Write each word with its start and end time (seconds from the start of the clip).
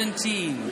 17. 0.00 0.70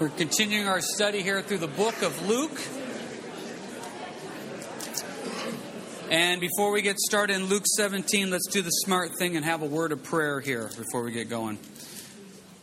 We're 0.00 0.08
continuing 0.08 0.66
our 0.66 0.80
study 0.80 1.20
here 1.20 1.42
through 1.42 1.58
the 1.58 1.66
book 1.66 2.00
of 2.00 2.26
Luke. 2.26 2.58
And 6.10 6.40
before 6.40 6.72
we 6.72 6.80
get 6.80 6.98
started 7.00 7.36
in 7.36 7.44
Luke 7.44 7.66
17, 7.66 8.30
let's 8.30 8.48
do 8.48 8.62
the 8.62 8.70
smart 8.70 9.10
thing 9.18 9.36
and 9.36 9.44
have 9.44 9.60
a 9.60 9.66
word 9.66 9.92
of 9.92 10.02
prayer 10.02 10.40
here 10.40 10.70
before 10.78 11.02
we 11.02 11.12
get 11.12 11.28
going. 11.28 11.58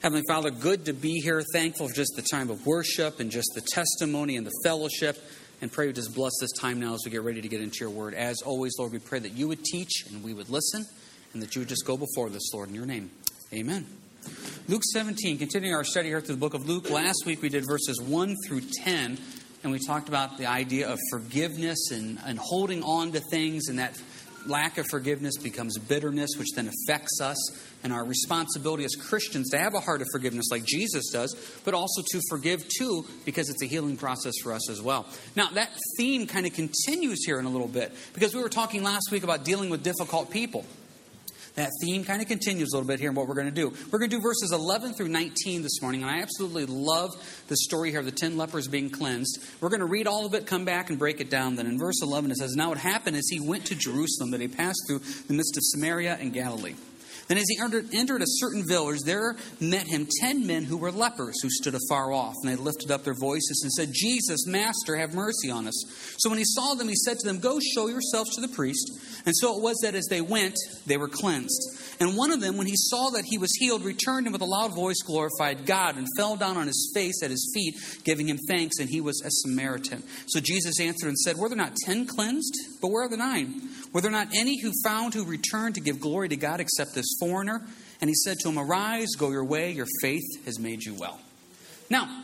Heavenly 0.02 0.24
Father, 0.28 0.50
good 0.50 0.86
to 0.86 0.94
be 0.94 1.20
here. 1.20 1.44
Thankful 1.54 1.90
for 1.90 1.94
just 1.94 2.14
the 2.16 2.24
time 2.24 2.50
of 2.50 2.66
worship 2.66 3.20
and 3.20 3.30
just 3.30 3.52
the 3.54 3.62
testimony 3.62 4.36
and 4.36 4.48
the 4.48 4.54
fellowship. 4.64 5.16
And 5.62 5.72
pray 5.72 5.92
just 5.92 6.14
bless 6.14 6.34
this 6.40 6.52
time 6.52 6.80
now 6.80 6.94
as 6.94 7.02
we 7.04 7.12
get 7.12 7.24
ready 7.24 7.42
to 7.42 7.48
get 7.48 7.62
into 7.62 7.80
your 7.80 7.90
word. 7.90 8.14
As 8.14 8.42
always, 8.44 8.74
Lord, 8.78 8.92
we 8.92 9.00
pray 9.00 9.20
that 9.20 9.32
you 9.32 9.48
would 9.48 9.64
teach 9.64 10.06
and 10.08 10.24
we 10.24 10.34
would 10.34 10.50
listen 10.50 10.86
and 11.34 11.42
that 11.42 11.56
you 11.56 11.62
would 11.62 11.70
just 11.70 11.86
go 11.86 11.98
before 11.98 12.30
this, 12.30 12.54
Lord, 12.54 12.70
in 12.70 12.76
your 12.76 12.86
name. 12.86 13.10
Amen. 13.54 13.86
Luke 14.68 14.84
17, 14.94 15.38
continuing 15.38 15.74
our 15.74 15.84
study 15.84 16.10
here 16.10 16.22
through 16.22 16.36
the 16.36 16.42
book 16.42 16.54
of 16.54 16.68
Luke. 16.68 16.90
Last 16.90 17.24
week 17.26 17.42
we 17.42 17.50
did 17.50 17.66
verses 17.66 18.02
1 18.02 18.36
through 18.46 18.62
10, 18.84 19.18
and 19.64 19.72
we 19.72 19.80
talked 19.80 20.10
about 20.10 20.38
the 20.38 20.46
idea 20.46 20.90
of 20.90 21.00
forgiveness 21.10 21.92
and, 21.92 22.20
and 22.26 22.38
holding 22.38 22.84
on 22.84 23.14
to 23.14 23.22
things, 23.32 23.70
and 23.70 23.80
that 23.80 23.98
lack 24.50 24.78
of 24.78 24.86
forgiveness 24.90 25.38
becomes 25.38 25.78
bitterness, 25.78 26.32
which 26.38 26.50
then 26.56 26.70
affects 26.70 27.20
us, 27.22 27.38
and 27.84 27.94
our 27.94 28.04
responsibility 28.04 28.84
as 28.84 28.96
Christians 28.96 29.50
to 29.50 29.58
have 29.58 29.74
a 29.74 29.80
heart 29.80 30.02
of 30.02 30.08
forgiveness 30.12 30.46
like 30.52 30.66
Jesus 30.66 31.10
does, 31.12 31.36
but 31.64 31.74
also 31.74 32.02
to 32.12 32.22
forgive 32.30 32.68
too, 32.68 33.06
because 33.26 33.50
it's 33.50 33.62
a 33.62 33.68
healing 33.68 33.98
process 33.98 34.34
for 34.42 34.54
us 34.54 34.70
as 34.70 34.82
well. 34.82 35.06
Now, 35.36 35.50
that 35.52 35.70
theme 35.98 36.28
kind 36.28 36.46
of 36.46 36.54
continues 36.54 37.26
here 37.26 37.40
in 37.40 37.46
a 37.46 37.50
little 37.50 37.68
bit, 37.68 37.94
because 38.14 38.36
we 38.36 38.42
were 38.42 38.50
talking 38.50 38.84
last 38.84 39.10
week 39.12 39.24
about 39.24 39.44
dealing 39.44 39.70
with 39.70 39.84
difficult 39.84 40.32
people. 40.32 40.66
That 41.58 41.72
theme 41.82 42.04
kind 42.04 42.22
of 42.22 42.28
continues 42.28 42.72
a 42.72 42.76
little 42.76 42.88
bit 42.88 43.00
here 43.00 43.10
in 43.10 43.16
what 43.16 43.28
we're 43.28 43.34
going 43.34 43.48
to 43.48 43.52
do. 43.52 43.74
We're 43.92 43.98
going 43.98 44.12
to 44.12 44.16
do 44.16 44.22
verses 44.22 44.52
11 44.52 44.94
through 44.94 45.08
19 45.08 45.64
this 45.64 45.82
morning, 45.82 46.04
and 46.04 46.12
I 46.12 46.22
absolutely 46.22 46.68
love 46.68 47.10
the 47.48 47.58
story 47.58 47.90
here 47.90 48.00
of 48.00 48.06
the 48.06 48.12
10 48.12 48.38
lepers 48.38 48.68
being 48.68 48.92
cleansed. 48.92 49.44
We're 49.60 49.70
going 49.70 49.80
to 49.80 49.88
read 49.88 50.06
all 50.06 50.28
of 50.28 50.36
it, 50.36 50.46
come 50.46 50.66
back, 50.66 50.92
and 50.92 51.00
break 51.00 51.20
it 51.20 51.32
down. 51.32 51.56
Then 51.56 51.66
in 51.66 51.80
verse 51.80 52.00
11 52.04 52.30
it 52.30 52.38
says, 52.38 52.56
Now 52.56 52.74
it 52.74 52.78
happened 52.78 53.18
as 53.18 53.28
he 53.28 53.40
went 53.40 53.66
to 53.66 53.76
Jerusalem 53.76 54.30
that 54.32 54.40
he 54.40 54.48
passed 54.48 54.84
through 54.88 55.00
the 55.00 55.34
midst 55.34 55.58
of 55.58 55.64
Samaria 55.64 56.20
and 56.22 56.32
Galilee. 56.32 56.76
Then, 57.28 57.38
as 57.38 57.46
he 57.50 57.60
entered 57.60 58.22
a 58.22 58.26
certain 58.28 58.64
village, 58.66 59.02
there 59.02 59.36
met 59.60 59.88
him 59.88 60.08
ten 60.22 60.48
men 60.48 60.64
who 60.64 60.78
were 60.78 60.92
lepers, 60.92 61.42
who 61.42 61.50
stood 61.50 61.76
afar 61.76 62.14
off. 62.14 62.36
And 62.42 62.52
they 62.52 62.56
lifted 62.56 62.92
up 62.92 63.04
their 63.04 63.16
voices 63.20 63.62
and 63.64 63.72
said, 63.72 63.94
Jesus, 63.94 64.48
Master, 64.48 64.96
have 64.96 65.14
mercy 65.14 65.52
on 65.52 65.68
us. 65.68 66.16
So 66.20 66.30
when 66.30 66.40
he 66.40 66.46
saw 66.46 66.74
them, 66.76 66.88
he 66.88 66.96
said 66.96 67.20
to 67.20 67.28
them, 67.28 67.40
Go 67.40 67.60
show 67.60 67.88
yourselves 67.88 68.34
to 68.36 68.42
the 68.42 68.48
priest. 68.48 68.92
And 69.26 69.36
so 69.36 69.58
it 69.58 69.62
was 69.62 69.78
that 69.84 69.96
as 69.96 70.06
they 70.06 70.22
went, 70.22 70.56
they 70.86 70.96
were 70.96 71.10
cleansed. 71.10 71.98
And 72.00 72.16
one 72.16 72.32
of 72.32 72.40
them, 72.40 72.58
when 72.58 72.68
he 72.68 72.76
saw 72.78 73.10
that 73.10 73.26
he 73.26 73.38
was 73.38 73.52
healed, 73.60 73.84
returned 73.84 74.28
and 74.28 74.34
with 74.34 74.42
a 74.42 74.46
loud 74.46 74.74
voice 74.74 75.02
glorified 75.06 75.66
God 75.66 75.98
and 75.98 76.08
fell 76.16 76.38
down 76.38 76.56
on 76.56 76.68
his 76.68 76.92
face 76.94 77.22
at 77.24 77.32
his 77.32 77.52
feet, 77.54 77.76
giving 78.04 78.30
him 78.30 78.38
thanks. 78.48 78.80
And 78.80 78.90
he 78.90 79.02
was 79.02 79.22
a 79.26 79.30
Samaritan. 79.30 80.04
So 80.28 80.40
Jesus 80.40 80.80
answered 80.80 81.08
and 81.08 81.18
said, 81.18 81.38
Were 81.38 81.50
there 81.50 81.58
not 81.58 81.76
ten 81.86 82.06
cleansed? 82.06 82.56
But 82.82 82.90
where 82.90 83.06
are 83.06 83.10
the 83.10 83.18
nine? 83.18 83.62
Were 83.94 84.02
there 84.02 84.12
not 84.12 84.28
any 84.36 84.62
who 84.62 84.72
found 84.84 85.14
who 85.14 85.24
returned 85.24 85.76
to 85.76 85.82
give 85.82 86.00
glory 86.00 86.30
to 86.30 86.36
God 86.36 86.60
except 86.60 86.94
this 86.94 87.18
foreigner? 87.20 87.66
And 88.02 88.10
he 88.10 88.16
said 88.16 88.38
to 88.42 88.50
him, 88.50 88.60
Arise, 88.60 89.16
go 89.18 89.32
your 89.32 89.46
way, 89.46 89.72
your 89.72 89.88
faith 90.02 90.46
has 90.46 90.60
made 90.60 90.84
you 90.84 90.94
well. 90.94 91.20
Now, 91.90 92.24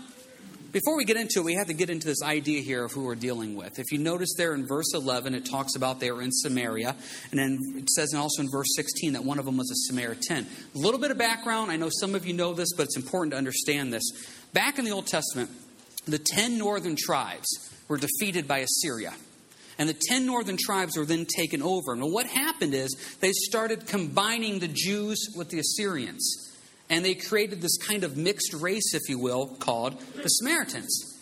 before 0.73 0.97
we 0.97 1.05
get 1.05 1.17
into 1.17 1.39
it, 1.39 1.45
we 1.45 1.53
have 1.53 1.67
to 1.67 1.73
get 1.73 1.92
into 1.92 2.08
this 2.08 2.23
idea 2.23 2.61
here 2.61 2.83
of 2.83 2.92
who 2.92 3.03
we're 3.03 3.14
dealing 3.14 3.55
with. 3.55 3.78
If 3.78 3.92
you 3.92 4.00
notice 4.00 4.33
there 4.38 4.55
in 4.55 4.66
verse 4.66 4.95
11, 4.95 5.36
it 5.36 5.45
talks 5.45 5.75
about 5.75 6.00
they 6.00 6.11
were 6.11 6.23
in 6.23 6.31
Samaria. 6.31 6.95
And 7.30 7.39
then 7.39 7.59
it 7.77 7.89
says 7.92 8.11
also 8.16 8.42
in 8.42 8.50
verse 8.52 8.70
16 8.75 9.14
that 9.14 9.23
one 9.23 9.38
of 9.38 9.45
them 9.45 9.55
was 9.55 9.70
a 9.70 9.75
Samaritan. 9.92 10.48
A 10.73 10.77
little 10.77 11.00
bit 11.00 11.11
of 11.11 11.17
background. 11.20 11.72
I 11.72 11.75
know 11.75 11.89
some 11.92 12.16
of 12.16 12.26
you 12.26 12.33
know 12.33 12.55
this, 12.55 12.73
but 12.76 12.83
it's 12.83 12.98
important 12.98 13.33
to 13.33 13.37
understand 13.37 13.93
this. 13.93 14.04
Back 14.54 14.80
in 14.80 14.86
the 14.86 14.92
Old 14.92 15.05
Testament, 15.05 15.52
the 16.08 16.17
10 16.17 16.58
northern 16.58 16.95
tribes 16.95 17.48
were 17.87 17.98
defeated 17.98 18.48
by 18.48 18.60
Assyria. 18.60 19.14
And 19.78 19.89
the 19.89 20.00
10 20.10 20.26
northern 20.26 20.58
tribes 20.58 20.98
were 20.98 21.06
then 21.06 21.26
taken 21.26 21.61
over. 21.61 21.94
And 21.94 22.02
what 22.11 22.26
happened 22.26 22.73
is 22.73 22.95
they 23.20 23.32
started 23.32 23.88
combining 23.88 24.60
the 24.60 24.67
Jews 24.67 25.34
with 25.36 25.50
the 25.50 25.60
Assyrians. 25.60 26.52
And 26.89 27.04
they 27.04 27.16
created 27.16 27.61
this 27.61 27.78
kind 27.78 28.04
of 28.04 28.17
mixed 28.17 28.54
race, 28.54 28.94
if 28.94 29.10
you 29.10 29.17
will, 29.17 29.48
called 29.60 30.00
the 30.16 30.28
Samaritans. 30.28 31.14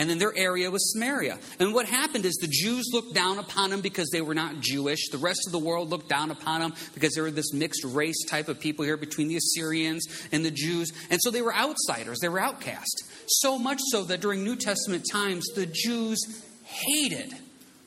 And 0.00 0.08
then 0.08 0.16
their 0.16 0.34
area 0.34 0.70
was 0.70 0.94
Samaria. 0.94 1.38
And 1.58 1.74
what 1.74 1.84
happened 1.84 2.24
is 2.24 2.34
the 2.36 2.48
Jews 2.48 2.88
looked 2.90 3.14
down 3.14 3.38
upon 3.38 3.68
them 3.68 3.82
because 3.82 4.08
they 4.10 4.22
were 4.22 4.34
not 4.34 4.60
Jewish. 4.60 5.10
The 5.10 5.18
rest 5.18 5.40
of 5.46 5.52
the 5.52 5.58
world 5.58 5.90
looked 5.90 6.08
down 6.08 6.30
upon 6.30 6.60
them 6.60 6.72
because 6.94 7.12
they 7.12 7.20
were 7.20 7.30
this 7.30 7.52
mixed 7.52 7.84
race 7.84 8.24
type 8.24 8.48
of 8.48 8.58
people 8.58 8.82
here 8.82 8.96
between 8.96 9.28
the 9.28 9.36
Assyrians 9.36 10.06
and 10.32 10.42
the 10.42 10.50
Jews. 10.50 10.90
And 11.10 11.20
so 11.22 11.30
they 11.30 11.42
were 11.42 11.54
outsiders, 11.54 12.18
they 12.20 12.30
were 12.30 12.40
outcast. 12.40 13.04
So 13.26 13.58
much 13.58 13.78
so 13.90 14.04
that 14.04 14.22
during 14.22 14.42
New 14.42 14.56
Testament 14.56 15.04
times, 15.12 15.44
the 15.54 15.66
Jews 15.66 16.18
hated 16.64 17.34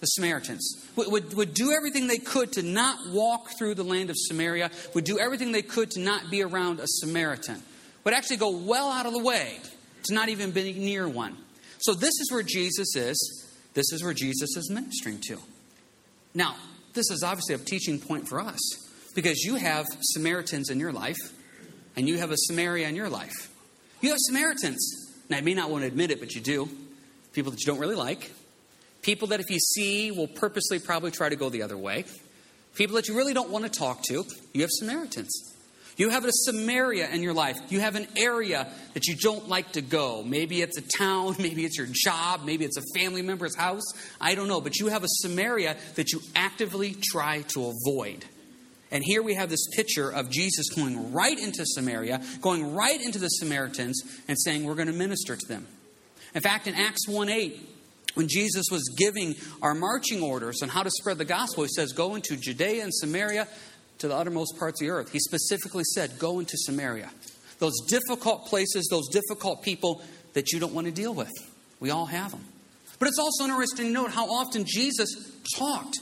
the 0.03 0.07
Samaritans, 0.07 0.85
would, 0.97 1.09
would, 1.11 1.33
would, 1.33 1.53
do 1.53 1.71
everything 1.71 2.07
they 2.07 2.17
could 2.17 2.51
to 2.51 2.61
not 2.61 3.09
walk 3.09 3.51
through 3.57 3.73
the 3.73 3.83
land 3.83 4.09
of 4.09 4.17
Samaria, 4.17 4.69
would 4.93 5.05
do 5.05 5.17
everything 5.17 5.53
they 5.53 5.61
could 5.61 5.89
to 5.91 6.01
not 6.01 6.29
be 6.29 6.43
around 6.43 6.81
a 6.81 6.87
Samaritan, 6.87 7.63
would 8.03 8.13
actually 8.13 8.35
go 8.35 8.49
well 8.49 8.91
out 8.91 9.05
of 9.05 9.13
the 9.13 9.23
way 9.23 9.59
to 10.03 10.13
not 10.13 10.27
even 10.27 10.51
be 10.51 10.73
near 10.73 11.07
one. 11.07 11.37
So, 11.79 11.93
this 11.93 12.11
is 12.19 12.29
where 12.33 12.43
Jesus 12.43 12.97
is. 12.97 13.47
This 13.73 13.93
is 13.93 14.03
where 14.03 14.13
Jesus 14.13 14.57
is 14.57 14.69
ministering 14.69 15.19
to. 15.29 15.39
Now, 16.33 16.57
this 16.93 17.09
is 17.09 17.23
obviously 17.23 17.55
a 17.55 17.59
teaching 17.59 17.97
point 17.99 18.27
for 18.27 18.41
us 18.41 18.59
because 19.15 19.43
you 19.43 19.55
have 19.55 19.85
Samaritans 20.01 20.69
in 20.69 20.81
your 20.81 20.91
life 20.91 21.17
and 21.95 22.09
you 22.09 22.17
have 22.17 22.31
a 22.31 22.37
Samaria 22.37 22.89
in 22.89 22.95
your 22.95 23.09
life. 23.09 23.49
You 24.01 24.09
have 24.09 24.19
Samaritans. 24.19 25.13
Now, 25.29 25.37
you 25.37 25.43
may 25.43 25.53
not 25.53 25.69
want 25.69 25.83
to 25.83 25.87
admit 25.87 26.11
it, 26.11 26.19
but 26.19 26.33
you 26.35 26.41
do. 26.41 26.69
People 27.31 27.51
that 27.51 27.61
you 27.61 27.65
don't 27.65 27.79
really 27.79 27.95
like, 27.95 28.31
People 29.03 29.27
that 29.27 29.39
if 29.39 29.49
you 29.49 29.59
see 29.59 30.11
will 30.11 30.27
purposely 30.27 30.79
probably 30.79 31.11
try 31.11 31.29
to 31.29 31.35
go 31.35 31.49
the 31.49 31.61
other 31.61 31.77
way. 31.77 32.05
People 32.73 32.95
that 32.95 33.07
you 33.07 33.15
really 33.15 33.33
don't 33.33 33.51
want 33.51 33.65
to 33.65 33.69
talk 33.69 34.01
to. 34.03 34.25
You 34.53 34.61
have 34.61 34.71
Samaritans. 34.71 35.53
You 35.95 36.09
have 36.09 36.25
a 36.25 36.31
Samaria 36.31 37.09
in 37.09 37.21
your 37.21 37.33
life. 37.33 37.59
You 37.69 37.79
have 37.81 37.95
an 37.95 38.07
area 38.17 38.67
that 38.93 39.05
you 39.05 39.15
don't 39.15 39.47
like 39.47 39.73
to 39.73 39.81
go. 39.81 40.23
Maybe 40.23 40.61
it's 40.61 40.77
a 40.77 40.97
town, 40.97 41.35
maybe 41.39 41.65
it's 41.65 41.77
your 41.77 41.87
job, 41.91 42.41
maybe 42.45 42.65
it's 42.65 42.77
a 42.77 42.99
family 42.99 43.21
member's 43.21 43.55
house. 43.55 43.83
I 44.19 44.35
don't 44.35 44.47
know. 44.47 44.61
But 44.61 44.79
you 44.79 44.87
have 44.87 45.03
a 45.03 45.09
Samaria 45.09 45.77
that 45.95 46.11
you 46.13 46.21
actively 46.35 46.95
try 47.11 47.41
to 47.49 47.71
avoid. 47.71 48.25
And 48.89 49.03
here 49.03 49.23
we 49.23 49.33
have 49.35 49.49
this 49.49 49.67
picture 49.75 50.11
of 50.11 50.29
Jesus 50.29 50.69
going 50.69 51.13
right 51.13 51.37
into 51.37 51.65
Samaria, 51.65 52.21
going 52.41 52.75
right 52.75 53.01
into 53.01 53.17
the 53.17 53.27
Samaritans, 53.27 54.01
and 54.27 54.39
saying, 54.39 54.63
We're 54.63 54.75
going 54.75 54.87
to 54.87 54.93
minister 54.93 55.35
to 55.35 55.47
them. 55.47 55.67
In 56.35 56.41
fact, 56.41 56.67
in 56.67 56.75
Acts 56.75 57.07
1 57.07 57.29
8, 57.29 57.72
when 58.13 58.27
Jesus 58.27 58.65
was 58.71 58.83
giving 58.97 59.35
our 59.61 59.73
marching 59.73 60.21
orders 60.21 60.61
on 60.61 60.69
how 60.69 60.83
to 60.83 60.91
spread 60.91 61.17
the 61.17 61.25
gospel, 61.25 61.63
he 61.63 61.69
says, 61.69 61.93
Go 61.93 62.15
into 62.15 62.37
Judea 62.37 62.83
and 62.83 62.93
Samaria 62.93 63.47
to 63.99 64.07
the 64.07 64.15
uttermost 64.15 64.57
parts 64.57 64.81
of 64.81 64.87
the 64.87 64.91
earth. 64.91 65.11
He 65.11 65.19
specifically 65.19 65.83
said, 65.83 66.19
Go 66.19 66.39
into 66.39 66.57
Samaria. 66.57 67.09
Those 67.59 67.79
difficult 67.87 68.45
places, 68.45 68.87
those 68.89 69.07
difficult 69.09 69.63
people 69.63 70.03
that 70.33 70.51
you 70.51 70.59
don't 70.59 70.73
want 70.73 70.85
to 70.87 70.93
deal 70.93 71.13
with. 71.13 71.31
We 71.79 71.89
all 71.89 72.05
have 72.05 72.31
them. 72.31 72.43
But 72.99 73.07
it's 73.07 73.19
also 73.19 73.45
interesting 73.45 73.87
to 73.87 73.91
note 73.91 74.11
how 74.11 74.29
often 74.29 74.65
Jesus 74.65 75.09
talked 75.57 75.99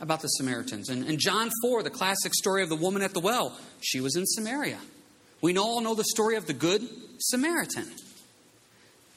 about 0.00 0.20
the 0.20 0.28
Samaritans. 0.28 0.88
And 0.88 1.06
in 1.06 1.18
John 1.18 1.50
4, 1.62 1.82
the 1.82 1.90
classic 1.90 2.34
story 2.34 2.62
of 2.62 2.68
the 2.68 2.76
woman 2.76 3.02
at 3.02 3.14
the 3.14 3.20
well, 3.20 3.58
she 3.80 4.00
was 4.00 4.16
in 4.16 4.26
Samaria. 4.26 4.78
We 5.40 5.56
all 5.56 5.80
know 5.80 5.94
the 5.94 6.04
story 6.04 6.36
of 6.36 6.46
the 6.46 6.52
Good 6.52 6.86
Samaritan. 7.18 7.86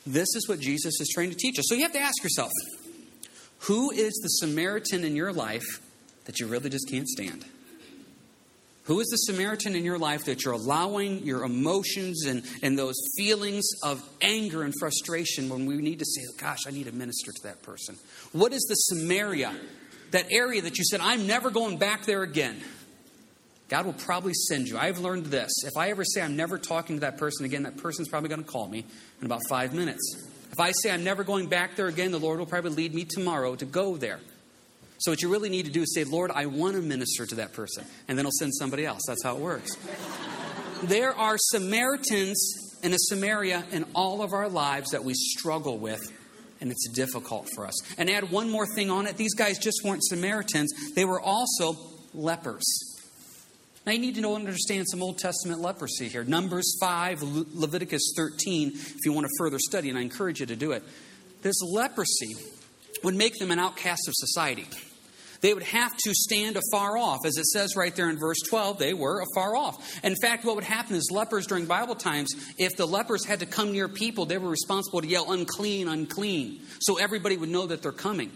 This 0.10 0.36
is 0.36 0.50
what 0.50 0.60
Jesus 0.60 1.00
is 1.00 1.08
trying 1.14 1.30
to 1.30 1.36
teach 1.36 1.60
us. 1.60 1.66
So 1.68 1.76
you 1.76 1.84
have 1.84 1.94
to 1.94 2.00
ask 2.00 2.24
yourself 2.24 2.52
who 3.60 3.92
is 3.92 4.14
the 4.24 4.30
Samaritan 4.30 5.04
in 5.04 5.16
your 5.16 5.32
life 5.32 5.82
that 6.26 6.40
you 6.40 6.48
really 6.48 6.72
just 6.72 6.90
can't 6.90 7.08
stand? 7.08 7.46
Who 8.86 9.00
is 9.02 9.08
the 9.10 9.18
Samaritan 9.18 9.76
in 9.76 9.86
your 9.86 10.00
life 10.00 10.26
that 10.26 10.44
you're 10.44 10.56
allowing 10.56 11.24
your 11.24 11.44
emotions 11.44 12.26
and, 12.26 12.44
and 12.64 12.78
those 12.78 12.96
feelings 13.18 13.70
of 13.84 14.02
anger 14.20 14.64
and 14.64 14.74
frustration 14.80 15.48
when 15.48 15.68
we 15.68 15.76
need 15.76 16.00
to 16.00 16.06
say, 16.06 16.22
oh, 16.28 16.34
gosh, 16.40 16.60
I 16.66 16.72
need 16.72 16.86
to 16.86 16.92
minister 16.92 17.32
to 17.32 17.44
that 17.44 17.62
person? 17.62 17.96
What 18.32 18.52
is 18.52 18.66
the 18.68 18.74
Samaria, 18.74 19.54
that 20.10 20.26
area 20.32 20.64
that 20.64 20.80
you 20.80 20.86
said, 20.86 21.02
I'm 21.02 21.28
never 21.28 21.52
going 21.52 21.78
back 21.78 22.06
there 22.06 22.24
again? 22.24 22.60
God 23.70 23.86
will 23.86 23.94
probably 23.94 24.34
send 24.34 24.68
you. 24.68 24.78
I've 24.78 25.00
learned 25.00 25.28
this. 25.28 25.52
If 25.64 25.78
I 25.78 25.92
ever 25.92 26.04
say 26.04 26.22
I'm 26.22 26.36
never 26.36 26.58
talking 26.58 26.98
to 26.98 27.02
that 27.02 27.18
person 27.18 27.46
again, 27.46 27.64
that 27.64 27.78
person's 27.78 28.10
probably 28.10 28.30
going 28.30 28.44
to 28.44 28.50
call 28.50 28.68
me 28.68 28.84
in 29.20 29.26
about 29.26 29.42
five 29.48 29.74
minutes. 29.74 30.28
If 30.52 30.60
I 30.60 30.72
say 30.72 30.92
I'm 30.92 31.04
never 31.04 31.24
going 31.24 31.48
back 31.48 31.76
there 31.76 31.88
again, 31.88 32.12
the 32.12 32.20
Lord 32.20 32.40
will 32.40 32.48
probably 32.48 32.72
lead 32.72 32.96
me 32.96 33.06
tomorrow 33.06 33.56
to 33.56 33.66
go 33.66 33.96
there. 33.96 34.20
So, 34.98 35.12
what 35.12 35.22
you 35.22 35.30
really 35.30 35.50
need 35.50 35.66
to 35.66 35.72
do 35.72 35.84
is 35.84 35.94
say, 35.94 36.04
Lord, 36.04 36.32
I 36.32 36.48
want 36.48 36.76
to 36.76 36.82
minister 36.82 37.26
to 37.28 37.36
that 37.36 37.54
person. 37.54 37.86
And 38.08 38.18
then 38.18 38.26
He'll 38.26 38.32
send 38.38 38.54
somebody 38.56 38.86
else. 38.86 39.02
That's 39.08 39.24
how 39.24 39.38
it 39.38 39.40
works. 39.40 39.78
there 40.84 41.14
are 41.14 41.38
Samaritans 41.38 42.80
in 42.84 42.92
a 42.94 42.98
Samaria 42.98 43.66
in 43.72 43.86
all 43.94 44.22
of 44.22 44.34
our 44.34 44.50
lives 44.50 44.92
that 44.92 45.04
we 45.04 45.14
struggle 45.14 45.78
with 45.78 46.02
and 46.62 46.72
it's 46.72 46.90
difficult 46.90 47.48
for 47.56 47.66
us. 47.66 47.74
And 47.98 48.10
add 48.10 48.32
one 48.32 48.50
more 48.50 48.66
thing 48.66 48.90
on 48.90 49.08
it 49.08 49.16
these 49.16 49.36
guys 49.36 49.58
just 49.60 49.82
weren't 49.84 50.04
Samaritans, 50.04 50.74
they 50.96 51.06
were 51.06 51.22
also 51.22 51.76
lepers. 52.14 52.66
Now 53.86 53.94
you 53.94 54.00
need 54.00 54.16
to 54.16 54.22
know 54.22 54.36
and 54.36 54.46
understand 54.46 54.86
some 54.90 55.02
Old 55.02 55.18
Testament 55.18 55.62
leprosy 55.62 56.10
here. 56.10 56.24
Numbers 56.24 56.78
5, 56.80 57.24
Le- 57.24 57.46
Leviticus 57.54 58.14
13, 58.16 58.72
if 58.74 59.06
you 59.06 59.14
want 59.14 59.26
to 59.26 59.32
further 59.38 59.58
study, 59.60 59.90
and 59.90 59.98
I 59.98 60.02
encourage 60.02 60.40
you 60.40 60.46
to 60.48 60.56
do 60.56 60.74
it. 60.74 60.84
This 61.42 61.62
leprosy 61.62 62.36
would 63.04 63.16
make 63.16 63.36
them 63.36 63.52
an 63.52 63.60
outcast 63.60 64.08
of 64.08 64.14
society. 64.16 64.68
They 65.42 65.54
would 65.54 65.64
have 65.64 65.96
to 65.96 66.14
stand 66.14 66.58
afar 66.58 66.98
off. 66.98 67.20
As 67.26 67.38
it 67.38 67.46
says 67.46 67.76
right 67.76 67.96
there 67.96 68.10
in 68.10 68.20
verse 68.20 68.40
12, 68.50 68.78
they 68.78 68.94
were 68.94 69.22
afar 69.22 69.56
off. 69.56 70.04
In 70.04 70.16
fact, 70.22 70.44
what 70.44 70.56
would 70.56 70.66
happen 70.66 70.96
is 70.96 71.10
lepers 71.12 71.48
during 71.48 71.66
Bible 71.66 71.96
times, 71.96 72.34
if 72.58 72.76
the 72.76 72.86
lepers 72.86 73.26
had 73.26 73.40
to 73.40 73.46
come 73.46 73.72
near 73.72 73.88
people, 73.88 74.26
they 74.26 74.38
were 74.38 74.50
responsible 74.50 75.02
to 75.02 75.08
yell, 75.08 75.32
unclean, 75.32 75.88
unclean. 75.88 76.60
So 76.82 76.98
everybody 76.98 77.38
would 77.38 77.50
know 77.50 77.68
that 77.68 77.82
they're 77.82 77.92
coming. 77.92 78.32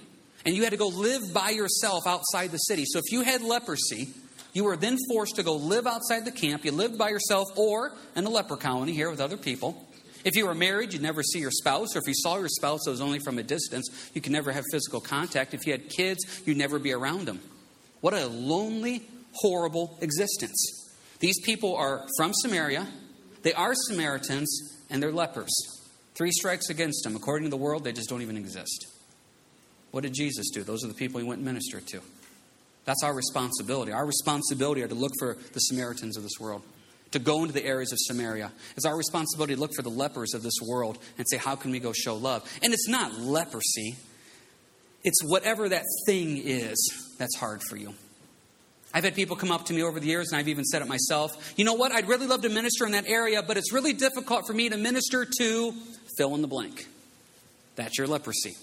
And 0.45 0.55
you 0.55 0.63
had 0.63 0.71
to 0.71 0.77
go 0.77 0.87
live 0.87 1.21
by 1.33 1.49
yourself 1.49 2.07
outside 2.07 2.51
the 2.51 2.57
city. 2.57 2.85
So 2.85 2.99
if 2.99 3.11
you 3.11 3.21
had 3.21 3.41
leprosy, 3.41 4.13
you 4.53 4.63
were 4.63 4.77
then 4.77 4.97
forced 5.09 5.35
to 5.35 5.43
go 5.43 5.55
live 5.55 5.87
outside 5.87 6.25
the 6.25 6.31
camp. 6.31 6.63
You 6.63 6.71
lived 6.71 6.97
by 6.97 7.09
yourself 7.09 7.47
or 7.57 7.91
in 8.15 8.25
a 8.25 8.29
leper 8.29 8.55
colony 8.55 8.93
here 8.93 9.09
with 9.09 9.19
other 9.19 9.37
people. 9.37 9.87
If 10.23 10.35
you 10.35 10.47
were 10.47 10.55
married, 10.55 10.93
you'd 10.93 11.01
never 11.01 11.21
see 11.21 11.39
your 11.39 11.51
spouse, 11.51 11.95
or 11.95 11.99
if 11.99 12.07
you 12.07 12.13
saw 12.15 12.37
your 12.37 12.47
spouse, 12.47 12.87
it 12.87 12.89
was 12.89 13.01
only 13.01 13.19
from 13.19 13.39
a 13.39 13.43
distance. 13.43 13.89
You 14.13 14.21
could 14.21 14.31
never 14.31 14.51
have 14.51 14.63
physical 14.71 15.01
contact. 15.01 15.53
If 15.53 15.65
you 15.65 15.73
had 15.73 15.89
kids, 15.89 16.41
you'd 16.45 16.57
never 16.57 16.79
be 16.79 16.93
around 16.93 17.25
them. 17.25 17.41
What 17.99 18.13
a 18.13 18.27
lonely, 18.27 19.03
horrible 19.33 19.97
existence. 20.01 20.91
These 21.19 21.41
people 21.41 21.75
are 21.75 22.05
from 22.17 22.33
Samaria, 22.33 22.87
they 23.41 23.53
are 23.53 23.73
Samaritans, 23.75 24.49
and 24.89 25.03
they're 25.03 25.11
lepers. 25.11 25.51
Three 26.15 26.31
strikes 26.31 26.69
against 26.69 27.03
them. 27.03 27.15
According 27.15 27.47
to 27.47 27.49
the 27.49 27.57
world, 27.57 27.83
they 27.83 27.91
just 27.91 28.07
don't 28.07 28.21
even 28.21 28.37
exist. 28.37 28.87
What 29.91 30.03
did 30.03 30.13
Jesus 30.13 30.49
do? 30.51 30.63
Those 30.63 30.83
are 30.83 30.87
the 30.87 30.93
people 30.93 31.19
he 31.19 31.25
went 31.25 31.39
and 31.39 31.45
ministered 31.45 31.87
to. 31.87 32.01
That's 32.85 33.03
our 33.03 33.13
responsibility. 33.13 33.91
Our 33.91 34.05
responsibility 34.05 34.83
are 34.83 34.87
to 34.87 34.95
look 34.95 35.13
for 35.19 35.37
the 35.53 35.59
Samaritans 35.59 36.17
of 36.17 36.23
this 36.23 36.39
world 36.39 36.63
to 37.13 37.19
go 37.19 37.41
into 37.41 37.53
the 37.53 37.63
areas 37.63 37.91
of 37.91 37.99
Samaria. 38.01 38.51
It's 38.75 38.85
our 38.85 38.97
responsibility 38.97 39.55
to 39.55 39.59
look 39.61 39.71
for 39.75 39.83
the 39.83 39.89
lepers 39.89 40.33
of 40.33 40.43
this 40.43 40.55
world 40.67 40.97
and 41.17 41.27
say, 41.29 41.37
how 41.37 41.55
can 41.55 41.71
we 41.71 41.79
go 41.79 41.93
show 41.93 42.15
love? 42.15 42.43
And 42.61 42.73
it's 42.73 42.87
not 42.87 43.19
leprosy, 43.19 43.95
it's 45.03 45.23
whatever 45.23 45.69
that 45.69 45.83
thing 46.05 46.41
is 46.43 46.77
that's 47.19 47.37
hard 47.37 47.61
for 47.61 47.77
you. 47.77 47.93
I've 48.95 49.03
had 49.03 49.15
people 49.15 49.35
come 49.35 49.51
up 49.51 49.65
to 49.65 49.73
me 49.73 49.81
over 49.81 49.99
the 49.99 50.05
years, 50.05 50.31
and 50.31 50.37
I've 50.37 50.47
even 50.47 50.63
said 50.65 50.83
it 50.83 50.87
myself. 50.87 51.53
You 51.55 51.65
know 51.65 51.73
what? 51.73 51.91
I'd 51.91 52.07
really 52.07 52.27
love 52.27 52.43
to 52.43 52.49
minister 52.49 52.85
in 52.85 52.91
that 52.91 53.07
area, 53.07 53.41
but 53.41 53.57
it's 53.57 53.73
really 53.73 53.93
difficult 53.93 54.45
for 54.45 54.53
me 54.53 54.69
to 54.69 54.77
minister 54.77 55.25
to 55.39 55.73
fill 56.15 56.35
in 56.35 56.41
the 56.41 56.47
blank. 56.47 56.85
That's 57.75 57.97
your 57.97 58.05
leprosy. 58.05 58.53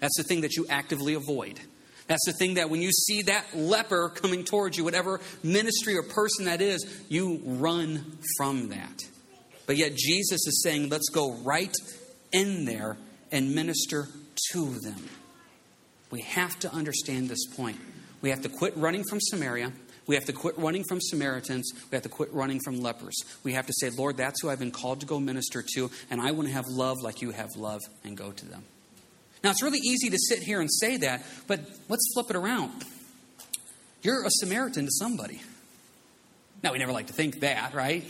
That's 0.00 0.16
the 0.16 0.22
thing 0.22 0.40
that 0.40 0.56
you 0.56 0.66
actively 0.70 1.14
avoid. 1.14 1.60
That's 2.06 2.24
the 2.26 2.32
thing 2.32 2.54
that 2.54 2.68
when 2.68 2.82
you 2.82 2.92
see 2.92 3.22
that 3.22 3.56
leper 3.56 4.10
coming 4.10 4.44
towards 4.44 4.76
you, 4.76 4.84
whatever 4.84 5.20
ministry 5.42 5.96
or 5.96 6.02
person 6.02 6.44
that 6.44 6.60
is, 6.60 7.04
you 7.08 7.40
run 7.44 8.18
from 8.36 8.68
that. 8.68 9.00
But 9.66 9.76
yet 9.76 9.94
Jesus 9.94 10.46
is 10.46 10.62
saying, 10.62 10.90
let's 10.90 11.08
go 11.08 11.32
right 11.42 11.74
in 12.32 12.66
there 12.66 12.98
and 13.32 13.54
minister 13.54 14.08
to 14.52 14.78
them. 14.80 15.08
We 16.10 16.20
have 16.22 16.58
to 16.60 16.72
understand 16.72 17.28
this 17.28 17.46
point. 17.46 17.78
We 18.20 18.30
have 18.30 18.42
to 18.42 18.48
quit 18.48 18.76
running 18.76 19.04
from 19.08 19.20
Samaria. 19.20 19.72
We 20.06 20.14
have 20.16 20.26
to 20.26 20.32
quit 20.34 20.58
running 20.58 20.84
from 20.86 21.00
Samaritans. 21.00 21.72
We 21.90 21.96
have 21.96 22.02
to 22.02 22.10
quit 22.10 22.32
running 22.34 22.60
from 22.62 22.82
lepers. 22.82 23.16
We 23.42 23.54
have 23.54 23.66
to 23.66 23.72
say, 23.80 23.88
Lord, 23.88 24.18
that's 24.18 24.42
who 24.42 24.50
I've 24.50 24.58
been 24.58 24.70
called 24.70 25.00
to 25.00 25.06
go 25.06 25.18
minister 25.18 25.64
to, 25.74 25.90
and 26.10 26.20
I 26.20 26.32
want 26.32 26.48
to 26.48 26.54
have 26.54 26.66
love 26.68 27.00
like 27.00 27.22
you 27.22 27.30
have 27.30 27.56
love 27.56 27.80
and 28.04 28.14
go 28.16 28.30
to 28.30 28.44
them. 28.44 28.64
Now, 29.44 29.50
it's 29.50 29.62
really 29.62 29.80
easy 29.80 30.08
to 30.08 30.18
sit 30.18 30.42
here 30.42 30.60
and 30.62 30.72
say 30.72 30.96
that, 30.96 31.22
but 31.46 31.60
let's 31.90 32.10
flip 32.14 32.30
it 32.30 32.36
around. 32.36 32.82
You're 34.02 34.24
a 34.24 34.30
Samaritan 34.30 34.86
to 34.86 34.90
somebody. 34.90 35.42
Now, 36.62 36.72
we 36.72 36.78
never 36.78 36.92
like 36.92 37.08
to 37.08 37.12
think 37.12 37.40
that, 37.40 37.74
right? 37.74 38.04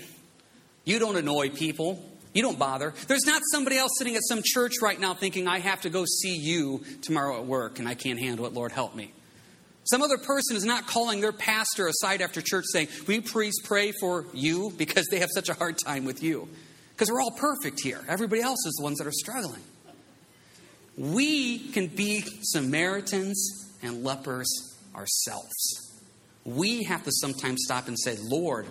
You 0.85 1.01
don't 1.01 1.17
annoy 1.17 1.51
people. 1.51 2.09
You 2.35 2.43
don't 2.43 2.59
bother. 2.59 2.95
There's 3.09 3.27
not 3.27 3.43
somebody 3.51 3.77
else 3.77 3.91
sitting 3.99 4.15
at 4.15 4.23
some 4.29 4.43
church 4.45 4.75
right 4.81 4.99
now 4.99 5.15
thinking, 5.15 5.49
I 5.49 5.59
have 5.59 5.81
to 5.83 5.91
go 5.91 6.05
see 6.05 6.37
you 6.37 6.85
tomorrow 7.03 7.37
at 7.39 7.47
work 7.47 7.81
and 7.81 7.89
I 7.89 7.95
can't 7.95 8.19
handle 8.19 8.47
it. 8.47 8.53
Lord, 8.53 8.71
help 8.71 8.95
me. 8.95 9.13
Some 9.91 10.03
other 10.03 10.19
person 10.19 10.57
is 10.57 10.65
not 10.65 10.87
calling 10.87 11.21
their 11.21 11.33
pastor 11.33 11.89
aside 11.89 12.23
after 12.23 12.41
church 12.43 12.65
saying, 12.73 12.89
Will 13.07 13.15
you 13.15 13.23
please 13.23 13.55
pray 13.63 13.93
for 14.01 14.25
you 14.33 14.73
because 14.77 15.07
they 15.11 15.19
have 15.19 15.31
such 15.35 15.49
a 15.49 15.55
hard 15.55 15.79
time 15.85 16.05
with 16.05 16.23
you? 16.23 16.49
Because 16.91 17.11
we're 17.11 17.21
all 17.21 17.33
perfect 17.33 17.81
here. 17.81 18.01
Everybody 18.09 18.41
else 18.41 18.65
is 18.67 18.75
the 18.79 18.85
ones 18.85 18.99
that 18.99 19.07
are 19.07 19.13
struggling. 19.13 19.63
We 20.96 21.58
can 21.73 21.88
be 21.88 22.23
Samaritans 22.43 23.76
and 23.82 24.05
lepers 24.05 24.49
ourselves. 24.94 26.02
We 26.44 26.85
have 26.85 27.05
to 27.05 27.11
sometimes 27.12 27.62
stop 27.64 27.88
and 27.88 27.99
say, 27.99 28.17
Lord, 28.20 28.67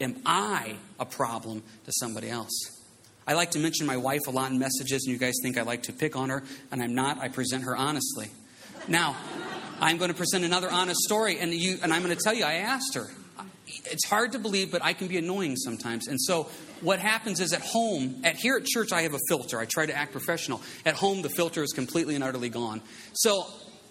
am 0.00 0.16
I 0.24 0.76
a 0.98 1.04
problem 1.04 1.62
to 1.84 1.92
somebody 1.92 2.30
else? 2.30 2.78
I 3.26 3.34
like 3.34 3.50
to 3.50 3.58
mention 3.58 3.86
my 3.86 3.98
wife 3.98 4.26
a 4.26 4.30
lot 4.30 4.50
in 4.50 4.58
messages, 4.58 5.04
and 5.04 5.12
you 5.12 5.18
guys 5.18 5.34
think 5.42 5.58
I 5.58 5.62
like 5.62 5.82
to 5.84 5.92
pick 5.92 6.16
on 6.16 6.30
her, 6.30 6.42
and 6.70 6.82
I'm 6.82 6.94
not. 6.94 7.18
I 7.18 7.28
present 7.28 7.64
her 7.64 7.76
honestly. 7.76 8.30
Now, 8.86 9.16
I'm 9.80 9.98
going 9.98 10.10
to 10.10 10.16
present 10.16 10.44
another 10.44 10.70
honest 10.70 11.00
story, 11.00 11.38
and, 11.38 11.52
you, 11.52 11.78
and 11.82 11.92
I'm 11.92 12.02
going 12.02 12.16
to 12.16 12.22
tell 12.22 12.32
you, 12.32 12.44
I 12.44 12.54
asked 12.54 12.94
her. 12.94 13.08
It's 13.84 14.06
hard 14.06 14.32
to 14.32 14.38
believe, 14.38 14.70
but 14.70 14.82
I 14.84 14.92
can 14.92 15.08
be 15.08 15.18
annoying 15.18 15.56
sometimes. 15.56 16.08
And 16.08 16.20
so 16.20 16.44
what 16.80 16.98
happens 16.98 17.40
is 17.40 17.52
at 17.52 17.62
home, 17.62 18.20
at 18.24 18.36
here 18.36 18.56
at 18.56 18.64
church, 18.64 18.92
I 18.92 19.02
have 19.02 19.14
a 19.14 19.20
filter. 19.28 19.58
I 19.58 19.64
try 19.64 19.86
to 19.86 19.94
act 19.94 20.12
professional. 20.12 20.60
At 20.84 20.94
home, 20.94 21.22
the 21.22 21.28
filter 21.28 21.62
is 21.62 21.72
completely 21.72 22.14
and 22.14 22.24
utterly 22.24 22.48
gone. 22.48 22.82
So 23.14 23.46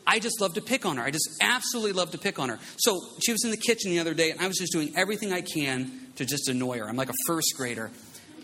I 0.05 0.19
just 0.19 0.39
love 0.39 0.53
to 0.53 0.61
pick 0.61 0.85
on 0.85 0.97
her. 0.97 1.03
I 1.03 1.11
just 1.11 1.29
absolutely 1.41 1.91
love 1.91 2.11
to 2.11 2.17
pick 2.17 2.39
on 2.39 2.49
her. 2.49 2.59
So 2.77 2.99
she 3.21 3.33
was 3.33 3.43
in 3.43 3.51
the 3.51 3.57
kitchen 3.57 3.91
the 3.91 3.99
other 3.99 4.13
day, 4.13 4.31
and 4.31 4.39
I 4.39 4.47
was 4.47 4.57
just 4.57 4.71
doing 4.71 4.93
everything 4.95 5.33
I 5.33 5.41
can 5.41 5.91
to 6.15 6.25
just 6.25 6.47
annoy 6.47 6.79
her. 6.79 6.87
I'm 6.87 6.95
like 6.95 7.09
a 7.09 7.17
first 7.27 7.53
grader. 7.57 7.91